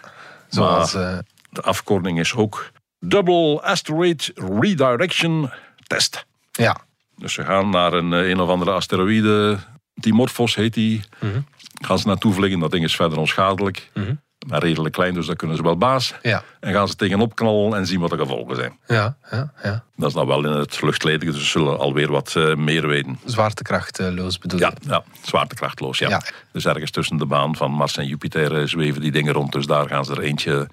Zoals... 0.49 0.93
Maar 0.93 1.11
eh, 1.13 1.19
de 1.49 1.61
afkorting 1.61 2.19
is 2.19 2.33
ook 2.35 2.71
Double 2.99 3.61
Asteroid 3.61 4.31
Redirection 4.59 5.49
Test. 5.87 6.25
ja. 6.51 6.77
Dus 7.17 7.33
ze 7.33 7.43
gaan 7.43 7.69
naar 7.69 7.93
een, 7.93 8.13
eh, 8.13 8.29
een 8.29 8.39
of 8.39 8.49
andere 8.49 8.71
asteroïde. 8.71 9.57
Dimorphos 9.93 10.55
heet 10.55 10.73
die. 10.73 11.01
Mhm. 11.19 11.39
Gaan 11.81 11.99
ze 11.99 12.07
naartoe 12.07 12.33
vliegen. 12.33 12.59
Dat 12.59 12.71
ding 12.71 12.83
is 12.83 12.95
verder 12.95 13.17
onschadelijk. 13.17 13.89
Mhm. 13.93 14.13
Maar 14.47 14.63
redelijk 14.63 14.93
klein, 14.93 15.13
dus 15.13 15.25
daar 15.25 15.35
kunnen 15.35 15.57
ze 15.57 15.63
wel 15.63 15.77
baas. 15.77 16.13
Ja. 16.21 16.43
En 16.59 16.73
gaan 16.73 16.87
ze 16.87 16.95
tegenop 16.95 17.35
knallen 17.35 17.77
en 17.77 17.85
zien 17.85 17.99
wat 17.99 18.09
de 18.09 18.17
gevolgen 18.17 18.55
zijn. 18.55 18.77
Ja, 18.87 19.15
ja, 19.31 19.51
ja. 19.63 19.83
Dat 19.95 20.07
is 20.07 20.13
dan 20.13 20.27
wel 20.27 20.45
in 20.45 20.51
het 20.51 20.81
luchtledige, 20.81 21.31
dus 21.31 21.41
ze 21.41 21.47
zullen 21.47 21.79
alweer 21.79 22.11
wat 22.11 22.33
eh, 22.35 22.55
meer 22.55 22.87
weten. 22.87 23.19
Zwaartekrachtloos 23.25 24.39
bedoel 24.39 24.59
je? 24.59 24.71
ja, 24.87 25.03
zwaartekrachtloos, 25.21 25.97
ja. 25.97 26.09
Ja. 26.09 26.21
Dus 26.51 26.65
ergens 26.65 26.91
tussen 26.91 27.17
de 27.17 27.25
baan 27.25 27.55
van 27.55 27.71
Mars 27.71 27.97
en 27.97 28.07
Jupiter 28.07 28.59
eh, 28.59 28.67
zweven 28.67 29.01
die 29.01 29.11
dingen 29.11 29.33
rond. 29.33 29.51
Dus 29.51 29.65
daar 29.65 29.87
gaan 29.87 30.05
ze 30.05 30.11
er 30.11 30.21
eentje 30.21 30.67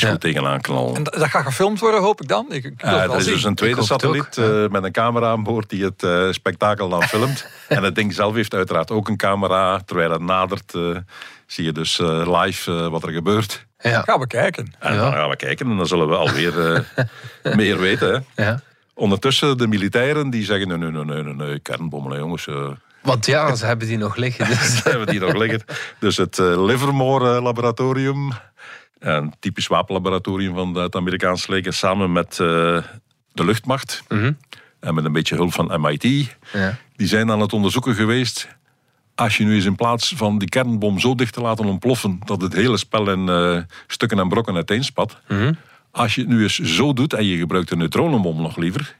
Ja. 0.00 0.10
goed 0.10 0.20
tegenaan 0.20 0.60
knallen. 0.60 0.94
En 0.96 1.02
dat 1.02 1.14
dat 1.14 1.28
gaat 1.28 1.44
gefilmd 1.44 1.80
worden, 1.80 2.00
hoop 2.00 2.20
ik 2.20 2.28
dan. 2.28 2.46
Ik, 2.48 2.64
ik 2.64 2.82
er 2.82 3.08
wel 3.08 3.16
is 3.16 3.24
zien. 3.24 3.32
dus 3.34 3.44
een 3.44 3.54
tweede 3.54 3.82
satelliet 3.82 4.38
ook, 4.38 4.44
ja. 4.46 4.62
eh, 4.64 4.68
met 4.70 4.84
een 4.84 4.92
camera 4.92 5.30
aan 5.30 5.42
boord 5.42 5.70
die 5.70 5.84
het 5.84 6.02
eh, 6.02 6.30
spektakel 6.30 6.88
dan 6.88 7.02
filmt. 7.02 7.46
en 7.68 7.82
het 7.82 7.94
ding 7.94 8.12
zelf 8.14 8.34
heeft 8.34 8.54
uiteraard 8.54 8.90
ook 8.90 9.08
een 9.08 9.16
camera. 9.16 9.80
Terwijl 9.80 10.10
het 10.10 10.20
nadert, 10.22 10.74
eh, 10.74 10.96
zie 11.46 11.64
je 11.64 11.72
dus 11.72 11.98
eh, 11.98 12.40
live 12.42 12.90
wat 12.90 13.02
er 13.02 13.12
gebeurt. 13.12 13.66
Ja. 13.78 14.02
Gaan 14.02 14.20
we 14.20 14.26
kijken. 14.26 14.74
En 14.78 14.94
Ja. 14.94 15.00
dan 15.00 15.12
gaan 15.12 15.28
we 15.28 15.36
kijken 15.36 15.70
en 15.70 15.76
dan 15.76 15.86
zullen 15.86 16.08
we 16.08 16.16
alweer 16.16 16.74
eh, 16.74 17.54
meer 17.56 17.78
weten. 17.78 18.26
Hè. 18.34 18.44
ja. 18.44 18.60
Ondertussen 18.94 19.58
de 19.58 19.66
militairen 19.66 20.30
die 20.30 20.44
zeggen: 20.44 20.68
nee, 20.68 20.90
nee, 20.90 21.04
nee, 21.04 21.22
nee, 21.22 21.34
nee, 21.34 21.58
kernbommen, 21.58 22.18
jongens. 22.18 22.46
Want 23.02 23.26
ja, 23.26 23.54
ze 23.54 23.66
hebben 23.66 23.86
die 23.88 23.98
nog 23.98 24.16
liggen. 24.16 24.46
Dus. 24.46 24.82
hebben 24.84 25.06
die 25.06 25.20
nog 25.20 25.34
liggen. 25.34 25.62
Dus 25.98 26.16
het 26.16 26.38
eh, 26.38 26.64
Livermore 26.64 27.36
eh, 27.36 27.42
laboratorium 27.42 28.32
Een 29.02 29.32
typisch 29.38 29.66
wapenlaboratorium 29.66 30.54
van 30.54 30.74
het 30.74 30.96
Amerikaanse 30.96 31.52
leger 31.52 31.72
samen 31.72 32.12
met 32.12 32.38
uh, 32.42 32.82
de 33.32 33.44
luchtmacht. 33.44 34.02
Mhm. 34.08 34.32
En 34.80 34.94
met 34.94 35.04
een 35.04 35.12
beetje 35.12 35.34
hulp 35.34 35.52
van 35.52 35.80
MIT. 35.80 36.36
Ja. 36.52 36.78
Die 36.96 37.06
zijn 37.06 37.30
aan 37.30 37.40
het 37.40 37.52
onderzoeken 37.52 37.94
geweest. 37.94 38.48
Als 39.14 39.36
je 39.36 39.44
nu 39.44 39.54
eens 39.54 39.64
in 39.64 39.76
plaats 39.76 40.12
van 40.16 40.38
die 40.38 40.48
kernbom 40.48 40.98
zo 40.98 41.14
dicht 41.14 41.32
te 41.32 41.40
laten 41.40 41.64
ontploffen. 41.64 42.20
dat 42.24 42.40
het 42.40 42.52
hele 42.52 42.76
spel 42.76 43.10
in 43.10 43.28
eh, 43.28 43.58
stukken 43.86 44.18
en 44.18 44.28
brokken 44.28 44.54
uiteenspat. 44.54 45.16
Mhm. 45.28 45.52
Als 45.90 46.14
je 46.14 46.20
het 46.20 46.30
nu 46.30 46.42
eens 46.42 46.58
zo 46.58 46.92
doet 46.92 47.12
en 47.12 47.24
je 47.24 47.36
gebruikt 47.36 47.70
een 47.70 47.78
neutronenbom 47.78 48.42
nog 48.42 48.56
liever. 48.56 48.96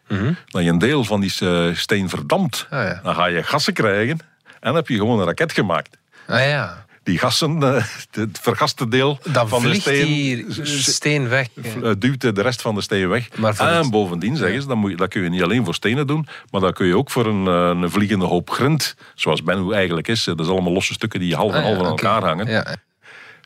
dan 0.46 0.64
je 0.64 0.70
een 0.70 0.78
deel 0.78 1.04
van 1.04 1.20
die 1.20 1.32
eh, 1.40 1.74
steen 1.74 2.08
verdampt. 2.08 2.66
Ah, 2.70 2.84
ja. 2.84 3.00
Dan 3.02 3.14
ga 3.14 3.26
je 3.26 3.42
gassen 3.42 3.72
krijgen. 3.72 4.18
En 4.60 4.74
heb 4.74 4.88
je 4.88 4.96
gewoon 4.96 5.18
een 5.18 5.26
raket 5.26 5.52
gemaakt. 5.52 5.98
Ah 6.26 6.40
ja. 6.40 6.81
Die 7.02 7.18
gassen, 7.18 7.62
eh, 7.62 7.84
het 8.10 8.38
vergaste 8.42 8.88
deel 8.88 9.18
Dan 9.32 9.48
van 9.48 9.62
de 9.62 9.74
steen. 9.74 10.06
die 10.06 10.46
steen 10.64 11.28
weg. 11.28 11.48
eh, 11.82 11.90
duwt 11.98 12.20
de 12.20 12.42
rest 12.42 12.62
van 12.62 12.74
de 12.74 12.80
steen 12.80 13.08
weg. 13.08 13.28
Maar 13.36 13.54
voor 13.54 13.66
en 13.66 13.76
het- 13.76 13.90
bovendien 13.90 14.36
zeggen 14.36 14.62
ze, 14.62 14.68
dat, 14.68 14.76
moet 14.76 14.90
je, 14.90 14.96
dat 14.96 15.08
kun 15.08 15.22
je 15.22 15.28
niet 15.28 15.42
alleen 15.42 15.64
voor 15.64 15.74
stenen 15.74 16.06
doen, 16.06 16.26
maar 16.50 16.60
dat 16.60 16.74
kun 16.74 16.86
je 16.86 16.96
ook 16.96 17.10
voor 17.10 17.26
een, 17.26 17.46
eh, 17.46 17.82
een 17.82 17.90
vliegende 17.90 18.24
hoop 18.24 18.50
grind, 18.50 18.94
zoals 19.14 19.42
Bennu 19.42 19.72
eigenlijk 19.72 20.08
is. 20.08 20.24
Dat 20.24 20.40
is 20.40 20.46
allemaal 20.46 20.72
losse 20.72 20.92
stukken 20.92 21.20
die 21.20 21.34
half 21.34 21.52
en 21.52 21.56
Ah, 21.56 21.62
ja, 21.62 21.68
half 21.68 21.78
aan 21.84 21.86
elkaar 21.90 22.24
hangen. 22.24 22.46
Ja. 22.50 22.76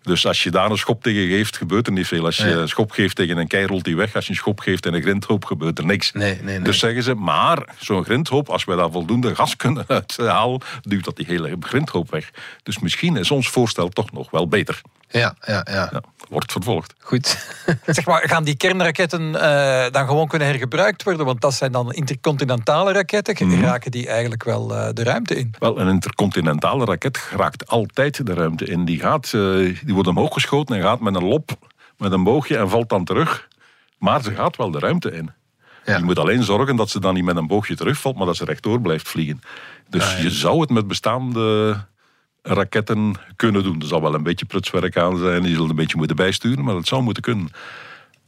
Dus 0.07 0.27
als 0.27 0.42
je 0.42 0.51
daar 0.51 0.71
een 0.71 0.79
schop 0.79 1.03
tegen 1.03 1.29
geeft, 1.29 1.57
gebeurt 1.57 1.87
er 1.87 1.92
niet 1.92 2.07
veel. 2.07 2.25
Als 2.25 2.37
je 2.37 2.51
een 2.51 2.69
schop 2.69 2.90
geeft 2.90 3.16
tegen 3.16 3.37
een 3.37 3.47
kei, 3.47 3.66
rolt 3.66 3.85
die 3.85 3.97
weg. 3.97 4.14
Als 4.14 4.25
je 4.25 4.31
een 4.31 4.37
schop 4.37 4.61
geeft 4.61 4.87
in 4.87 4.95
een 4.95 5.03
grindhoop, 5.03 5.45
gebeurt 5.45 5.79
er 5.79 5.85
niks. 5.85 6.12
Nee, 6.12 6.35
nee, 6.35 6.42
nee. 6.42 6.61
Dus 6.61 6.79
zeggen 6.79 7.03
ze, 7.03 7.14
maar 7.14 7.75
zo'n 7.79 8.05
grindhoop, 8.05 8.49
als 8.49 8.64
wij 8.64 8.77
daar 8.77 8.90
voldoende 8.90 9.35
gas 9.35 9.57
kunnen 9.57 9.85
uithalen, 9.87 10.61
duwt 10.83 11.05
dat 11.05 11.16
die 11.16 11.27
hele 11.27 11.57
grindhoop 11.61 12.11
weg. 12.11 12.31
Dus 12.62 12.79
misschien 12.79 13.16
is 13.16 13.31
ons 13.31 13.49
voorstel 13.49 13.88
toch 13.88 14.12
nog 14.12 14.31
wel 14.31 14.49
beter. 14.49 14.81
Ja, 15.09 15.35
ja, 15.47 15.66
ja. 15.71 15.88
Ja, 15.92 16.03
wordt 16.29 16.53
vervolgd. 16.53 16.95
Goed. 16.99 17.27
Zeg 17.87 18.07
maar, 18.07 18.29
gaan 18.29 18.45
die 18.45 18.57
kernraketten 18.57 19.35
eh, 19.41 19.91
dan 19.91 20.07
gewoon 20.07 20.29
kunnen 20.29 20.49
hergebruikt 20.49 21.03
worden? 21.03 21.27
Want 21.27 21.41
dat 21.41 21.55
zijn 21.55 21.73
dan 21.73 21.93
intercontinentale 21.93 22.93
raketten. 22.93 23.47
Mhm. 23.49 23.61
Raken 23.62 23.91
die 23.91 24.09
eigenlijk 24.09 24.45
wel 24.45 24.77
eh, 24.77 24.89
de 24.93 25.03
ruimte 25.03 25.35
in? 25.37 25.55
Wel, 25.59 25.81
een 25.81 25.89
intercontinentale 25.89 26.85
raket 26.85 27.29
raakt 27.37 27.69
altijd 27.69 28.27
de 28.27 28.35
ruimte 28.35 28.65
in. 28.65 28.85
Die, 28.85 28.99
gaat, 28.99 29.25
eh, 29.25 29.41
die 29.85 29.95
wordt 29.95 30.09
omhoog 30.09 30.33
geschoten 30.33 30.77
en 30.77 30.83
gaat 30.83 31.01
met 31.01 31.15
een 31.15 31.25
lop, 31.25 31.51
met 31.97 32.12
een 32.12 32.25
boogje 32.25 32.57
en 32.57 32.69
valt 32.69 32.89
dan 32.89 33.05
terug. 33.05 33.49
Maar 33.99 34.23
ze 34.23 34.35
gaat 34.35 34.57
wel 34.57 34.71
de 34.71 34.79
ruimte 34.79 35.11
in. 35.11 35.31
Ja. 35.85 35.97
Je 35.97 36.05
moet 36.05 36.19
alleen 36.19 36.43
zorgen 36.43 36.77
dat 36.77 36.91
ze 36.91 37.01
dan 37.01 37.15
niet 37.15 37.25
met 37.25 37.37
een 37.37 37.47
boogje 37.47 37.77
terugvalt, 37.77 38.17
maar 38.17 38.27
dat 38.27 38.37
ze 38.37 38.45
rechtdoor 38.45 38.81
blijft 38.81 39.09
vliegen. 39.09 39.41
Dus 39.89 40.05
Ah, 40.05 40.17
ja. 40.17 40.23
je 40.23 40.31
zou 40.31 40.61
het 40.61 40.71
met 40.71 40.87
bestaande 40.87 41.77
raketten 42.47 43.15
kunnen 43.37 43.63
doen. 43.63 43.81
Er 43.81 43.87
zal 43.87 44.03
wel 44.03 44.15
een 44.15 44.23
beetje 44.23 44.45
prutswerk 44.45 44.97
aan 44.97 45.19
zijn, 45.19 45.43
je 45.43 45.55
zult 45.55 45.71
een 45.71 45.77
beetje 45.77 45.97
moeten 45.97 46.17
bijsturen, 46.17 46.65
maar 46.65 46.75
dat 46.75 46.87
zou 46.87 47.03
moeten 47.03 47.23
kunnen. 47.23 47.49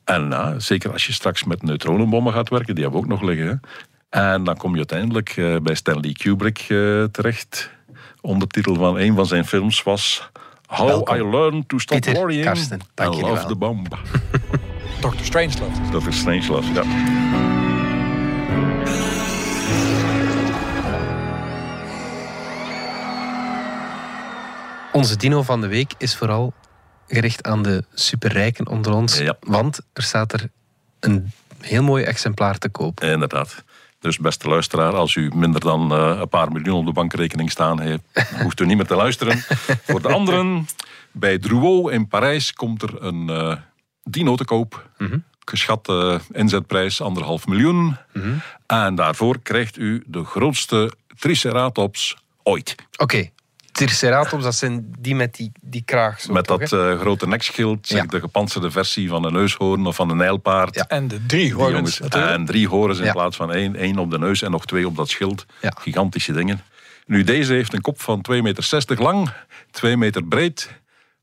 En 0.05 0.29
ja, 0.31 0.59
zeker 0.59 0.93
als 0.93 1.07
je 1.07 1.13
straks 1.13 1.45
met 1.45 1.63
neutronenbommen 1.63 2.33
gaat 2.33 2.49
werken, 2.49 2.75
die 2.75 2.85
hebben 2.85 3.01
we 3.01 3.07
ook 3.07 3.13
nog 3.13 3.29
liggen. 3.29 3.47
Hè. 3.47 3.55
En 4.33 4.45
dan 4.45 4.57
kom 4.57 4.71
je 4.71 4.77
uiteindelijk 4.77 5.35
eh, 5.37 5.57
bij 5.63 5.75
Stanley 5.75 6.13
Kubrick 6.13 6.59
eh, 6.59 7.05
terecht. 7.05 7.71
Ondertitel 8.21 8.75
van 8.75 8.99
een 8.99 9.15
van 9.15 9.27
zijn 9.27 9.45
films 9.45 9.83
was... 9.83 10.31
How 10.67 10.87
Welkom. 10.87 11.17
I 11.17 11.31
Learned 11.31 11.69
to 11.69 11.79
Stop 11.79 12.01
Pieter 12.01 12.21
Worrying 12.21 12.45
Karsten, 12.45 12.81
dank 12.95 13.13
and 13.13 13.23
Love 13.23 13.35
wel. 13.35 13.47
the 13.47 13.57
Bomb. 13.57 13.89
Dr. 15.01 15.25
Strangelove. 15.25 16.09
Is 16.09 16.19
Strangelove, 16.19 16.73
ja. 16.73 17.58
Onze 24.99 25.17
dino 25.17 25.43
van 25.43 25.61
de 25.61 25.67
week 25.67 25.93
is 25.99 26.17
vooral 26.17 26.53
gericht 27.07 27.43
aan 27.43 27.63
de 27.63 27.85
superrijken 27.95 28.67
onder 28.67 28.93
ons. 28.93 29.19
Ja. 29.19 29.37
Want 29.41 29.81
er 29.93 30.03
staat 30.03 30.33
er 30.33 30.51
een 31.01 31.33
heel 31.61 31.83
mooi 31.83 32.05
exemplaar 32.05 32.59
te 32.59 32.69
koop. 32.69 33.01
Inderdaad. 33.01 33.65
Dus 34.01 34.19
beste 34.19 34.49
luisteraar, 34.49 34.93
als 34.93 35.15
u 35.15 35.31
minder 35.35 35.61
dan 35.61 35.93
eh, 35.93 36.19
een 36.21 36.29
paar 36.29 36.53
miljoen 36.53 36.79
op 36.79 36.87
de 36.87 36.93
bankrekening 36.93 37.51
staan 37.51 37.81
heeft, 37.81 38.03
hoeft 38.43 38.61
u 38.61 38.67
niet 38.67 38.77
meer 38.77 38.87
te 38.87 38.97
luisteren. 38.97 39.39
Voor 39.83 40.03
de 40.03 40.09
anderen, 40.09 40.67
bij 41.13 41.39
Drouot 41.39 41.91
in 41.93 42.09
Parijs 42.09 42.53
komt 42.53 42.83
er 42.83 43.03
een 43.03 43.29
eh, 43.29 43.57
dino 44.03 44.37
te 44.37 44.45
koop. 44.45 44.91
Geschatte 45.45 46.21
inzetprijs 46.33 47.01
anderhalf 47.01 47.47
miljoen. 47.47 47.97
En 48.67 48.95
daarvoor 48.95 49.39
krijgt 49.43 49.77
u 49.77 50.03
de 50.07 50.25
grootste 50.25 50.93
Triceratops 51.19 52.17
ooit. 52.43 52.75
Oké. 52.97 53.31
Triceratops, 53.87 54.45
dat 54.45 54.55
zijn 54.55 54.91
die 54.99 55.15
met 55.15 55.35
die, 55.35 55.53
die 55.61 55.83
kraag. 55.85 56.21
Zo, 56.21 56.33
Met 56.33 56.47
toch, 56.47 56.59
dat 56.61 56.73
eh, 56.73 57.01
grote 57.01 57.27
nekschild, 57.29 57.87
zeg, 57.87 58.01
Ja. 58.03 58.07
de 58.07 58.21
gepantserde 58.21 58.71
versie 58.71 59.09
van 59.09 59.25
een 59.25 59.33
neushoorn 59.33 59.87
of 59.87 59.97
van 59.97 60.11
een 60.11 60.17
nijlpaard. 60.17 60.75
Ja. 60.75 60.85
En 60.89 61.09
de 61.09 61.27
drie 61.27 61.55
horens. 61.55 62.01
En 62.01 62.45
drie 62.45 62.69
horens 62.69 62.99
in 62.99 63.05
Ja. 63.05 63.13
plaats 63.13 63.37
van 63.37 63.53
één. 63.53 63.77
één 63.77 63.99
op 63.99 64.11
de 64.11 64.19
neus 64.19 64.43
en 64.43 64.51
nog 64.51 64.67
twee 64.67 64.87
op 64.87 64.97
dat 64.97 65.09
schild. 65.09 65.47
Ja. 65.61 65.73
Gigantische 65.79 66.33
dingen. 66.33 66.61
Nu, 67.07 67.25
deze 67.25 67.53
heeft 67.53 67.73
een 67.75 67.81
kop 67.81 68.01
van 68.01 68.21
2,60 68.23 68.43
meter 68.43 69.03
lang, 69.03 69.31
2 69.71 69.97
meter 69.97 70.25
breed. 70.25 70.71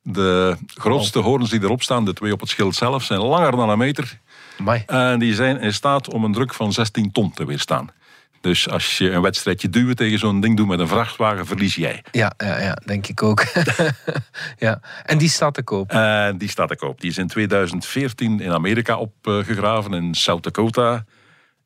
De 0.02 0.58
grootste 0.68 1.20
horens 1.20 1.50
die 1.50 1.62
erop 1.64 1.84
staan, 1.84 2.06
de 2.06 2.14
twee 2.14 2.32
op 2.32 2.40
het 2.40 2.50
schild 2.50 2.76
zelf, 2.76 3.04
zijn 3.04 3.20
langer 3.20 3.52
dan 3.52 3.70
een 3.70 3.78
meter. 3.78 4.20
Amai. 4.60 4.84
En 4.86 5.20
die 5.20 5.34
zijn 5.34 5.60
in 5.62 5.74
staat 5.74 6.10
om 6.10 6.24
een 6.24 6.34
druk 6.34 6.54
van 6.54 6.74
16 6.74 7.12
ton 7.12 7.32
te 7.34 7.46
weerstaan. 7.46 7.90
Dus 8.46 8.70
als 8.70 8.98
je 8.98 9.12
een 9.12 9.22
wedstrijdje 9.22 9.70
duwen 9.70 9.96
tegen 9.96 10.20
zo'n 10.20 10.40
ding 10.40 10.58
doet 10.58 10.68
met 10.68 10.80
een 10.80 10.88
vrachtwagen, 10.88 11.46
verlies 11.46 11.76
jij. 11.76 12.04
Ja, 12.12 12.34
ja, 12.38 12.60
ja, 12.60 12.78
denk 12.86 13.08
ik 13.08 13.24
ook. 13.24 13.46
ja. 14.66 14.80
En 15.04 15.18
die 15.18 15.30
staat 15.30 15.54
te 15.54 15.64
koop. 15.64 15.92
En 15.92 16.38
die 16.38 16.50
staat 16.50 16.68
te 16.68 16.76
koop. 16.76 17.02
Die 17.02 17.10
is 17.10 17.18
in 17.18 17.28
2014 17.28 18.40
in 18.40 18.52
Amerika 18.52 18.98
opgegraven, 18.98 19.94
in 19.94 20.14
South 20.14 20.44
Dakota. 20.44 21.06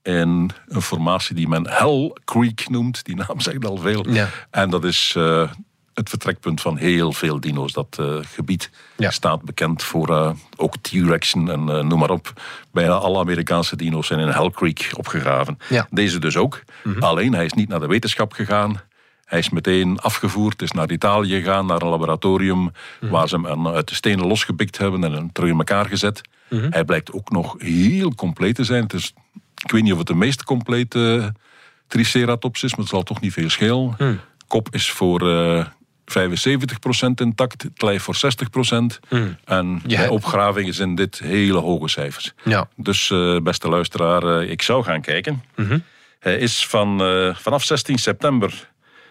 In 0.03 0.51
een 0.67 0.81
formatie 0.81 1.35
die 1.35 1.47
men 1.47 1.69
Hell 1.69 2.15
Creek 2.25 2.69
noemt. 2.69 3.05
Die 3.05 3.15
naam 3.15 3.39
zegt 3.47 3.65
al 3.65 3.77
veel. 3.77 4.09
Ja. 4.09 4.29
En 4.51 4.69
dat 4.69 4.83
is 4.83 5.13
eh, 5.17 5.51
het 5.99 6.09
vertrekpunt 6.09 6.61
van 6.61 6.77
heel 6.77 7.13
veel 7.13 7.39
dino's. 7.39 7.73
Dat 7.73 7.97
eh, 7.99 8.15
gebied 8.21 8.69
Ja. 8.97 9.11
staat 9.11 9.41
bekend 9.41 9.83
voor 9.83 10.09
eh, 10.09 10.31
ook 10.57 10.77
T-Rexen 10.81 11.49
en 11.49 11.69
eh, 11.69 11.83
noem 11.83 11.99
maar 11.99 12.09
op. 12.09 12.33
Bijna 12.71 12.93
alle 12.93 13.19
Amerikaanse 13.19 13.75
dino's 13.75 14.07
zijn 14.07 14.19
in 14.19 14.27
Hell 14.27 14.49
Creek 14.49 14.91
opgegraven. 14.97 15.57
Ja. 15.69 15.87
Deze 15.91 16.19
dus 16.19 16.37
ook. 16.37 16.61
Alleen 16.99 17.33
hij 17.33 17.45
is 17.45 17.53
niet 17.53 17.69
naar 17.69 17.79
de 17.79 17.87
wetenschap 17.87 18.33
gegaan. 18.33 18.81
Hij 19.25 19.39
is 19.39 19.49
meteen 19.49 19.99
afgevoerd, 19.99 20.61
is 20.61 20.71
naar 20.71 20.91
Italië 20.91 21.39
gegaan, 21.41 21.65
naar 21.65 21.81
een 21.81 21.87
laboratorium 21.89 22.71
waar 22.99 23.27
ze 23.27 23.39
hem 23.41 23.67
uit 23.67 23.87
de 23.87 23.95
stenen 23.95 24.27
losgepikt 24.27 24.77
hebben 24.77 25.03
en 25.03 25.11
hem 25.11 25.31
terug 25.31 25.49
in 25.49 25.57
elkaar 25.57 25.85
gezet. 25.85 26.21
Hij 26.49 26.83
blijkt 26.83 27.11
ook 27.11 27.29
nog 27.31 27.55
heel 27.57 28.15
compleet 28.15 28.55
te 28.55 28.63
zijn. 28.63 28.83
Het 28.83 28.93
is, 28.93 29.13
ik 29.63 29.71
weet 29.71 29.83
niet 29.83 29.91
of 29.91 29.97
het 29.97 30.07
de 30.07 30.15
meest 30.15 30.43
complete 30.43 31.33
Triceratops 31.87 32.63
is, 32.63 32.71
maar 32.71 32.79
het 32.79 32.89
zal 32.89 33.03
toch 33.03 33.21
niet 33.21 33.33
veel 33.33 33.49
schelen. 33.49 34.19
Kop 34.47 34.67
is 34.71 34.91
voor 34.91 35.19
75% 36.09 37.21
intact, 37.21 37.61
het 37.61 37.81
lijf 37.81 38.03
voor 38.03 38.15
60%. 38.15 38.99
En 39.45 39.81
Ja. 39.87 39.97
bij 39.97 40.07
opgravingen 40.07 40.73
zijn 40.73 40.95
dit 40.95 41.19
hele 41.19 41.57
hoge 41.59 41.87
cijfers. 41.87 42.33
Ja. 42.43 42.67
Dus 42.75 43.11
eh, 43.11 43.37
beste 43.39 43.69
luisteraar, 43.69 44.23
eh, 44.41 44.49
ik 44.49 44.61
zou 44.61 44.83
gaan 44.83 45.01
kijken. 45.01 45.43
Hij 46.19 46.37
is 46.37 46.67
van, 46.67 47.01
eh, 47.01 47.35
vanaf 47.35 47.63
16 47.63 47.97
september 47.97 48.69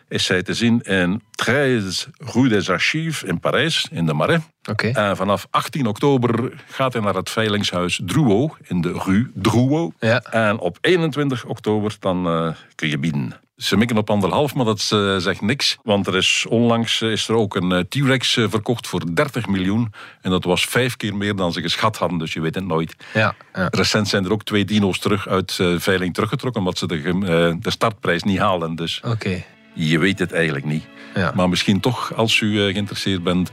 is 0.08 0.28
hij 0.28 0.42
te 0.42 0.54
zien 0.54 0.80
in 0.80 1.22
13 1.44 2.12
Rue 2.18 2.48
des 2.48 2.70
Archives 2.70 3.22
in 3.22 3.40
Parijs, 3.40 3.88
in 3.90 4.06
de 4.06 4.12
Marais. 4.12 4.40
Oké. 4.70 4.88
En 4.88 5.16
vanaf 5.16 5.46
18 5.50 5.86
oktober 5.86 6.52
gaat 6.66 6.92
hij 6.92 7.02
naar 7.02 7.14
het 7.14 7.30
veilingshuis 7.30 8.00
Drouot 8.04 8.56
in 8.66 8.80
de 8.80 8.92
Rue 9.04 9.30
Drouot. 9.34 9.92
Ja. 10.00 10.20
En 10.22 10.58
op 10.58 10.78
21 10.80 11.44
oktober 11.44 11.96
dan 12.00 12.54
kun 12.74 12.88
je 12.88 12.98
bieden. 12.98 13.32
Ze 13.58 13.76
mikken 13.76 13.96
op 13.96 14.10
anderhalf, 14.10 14.54
maar 14.54 14.64
dat 14.64 14.88
eh, 14.92 15.16
zegt 15.16 15.40
niks. 15.40 15.78
Want 15.82 16.06
er 16.06 16.16
is 16.16 16.46
onlangs 16.48 17.00
eh, 17.00 17.10
is 17.10 17.28
er 17.28 17.34
ook 17.34 17.54
een 17.54 17.72
eh, 17.72 17.80
T-Rex 17.80 18.32
verkocht 18.32 18.86
voor 18.86 19.14
30 19.14 19.46
miljoen. 19.46 19.92
En 20.20 20.30
dat 20.30 20.44
was 20.44 20.64
vijf 20.64 20.96
keer 20.96 21.16
meer 21.16 21.36
dan 21.36 21.52
ze 21.52 21.60
geschat 21.60 21.96
hadden, 21.96 22.18
dus 22.18 22.32
je 22.32 22.40
weet 22.40 22.54
het 22.54 22.66
nooit. 22.66 22.96
Ja, 23.14 23.34
ja. 23.52 23.68
Recent 23.70 24.08
zijn 24.08 24.24
er 24.24 24.32
ook 24.32 24.44
twee 24.44 24.64
dino's 24.64 24.98
terug 24.98 25.28
uit 25.28 25.52
veiling 25.76 26.14
teruggetrokken, 26.14 26.60
omdat 26.60 26.78
ze 26.78 26.86
de, 26.86 27.56
de 27.60 27.70
startprijs 27.70 28.22
niet 28.22 28.38
halen. 28.38 28.74
Dus 28.74 29.00
Oké. 29.04 29.44
je 29.74 29.98
weet 29.98 30.18
het 30.18 30.32
eigenlijk 30.32 30.64
niet. 30.64 30.84
Ja. 31.14 31.32
Maar 31.34 31.48
misschien 31.48 31.80
toch, 31.80 32.14
als 32.14 32.40
u 32.40 32.72
geïnteresseerd 32.72 33.22
bent, 33.22 33.50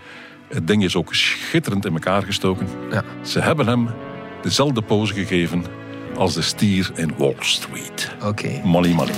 het 0.50 0.68
ding 0.68 0.84
is 0.84 0.96
ook 0.96 1.14
schitterend 1.14 1.86
in 1.86 1.94
elkaar 1.94 2.24
gestoken. 2.24 2.68
Ja. 2.92 3.04
Ze 3.22 3.40
hebben 3.40 3.68
hem 3.68 3.90
dezelfde 4.42 4.82
pose 4.82 5.14
gegeven 5.14 5.66
als 6.18 6.34
de 6.34 6.42
stier 6.42 6.92
in 6.96 7.14
Wall 7.18 7.36
Street. 7.40 8.12
Oké. 8.24 8.62
Money, 8.64 8.94
money. 8.94 9.16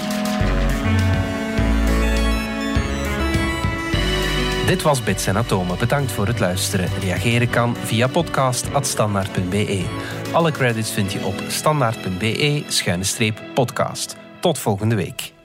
Dit 4.68 4.82
was 4.82 5.04
Bits 5.04 5.28
en 5.28 5.38
Atomen. 5.38 5.78
Bedankt 5.78 6.12
voor 6.12 6.28
het 6.28 6.40
luisteren. 6.40 6.90
Reageren 7.00 7.50
kan 7.50 7.76
via 7.76 8.08
podcast.standaard.be. 8.08 9.86
Alle 10.32 10.52
credits 10.52 10.92
vind 10.92 11.14
je 11.14 11.26
op 11.26 11.44
standaard.be-podcast. 11.48 14.18
Tot 14.40 14.60
volgende 14.60 14.96
week. 14.96 15.37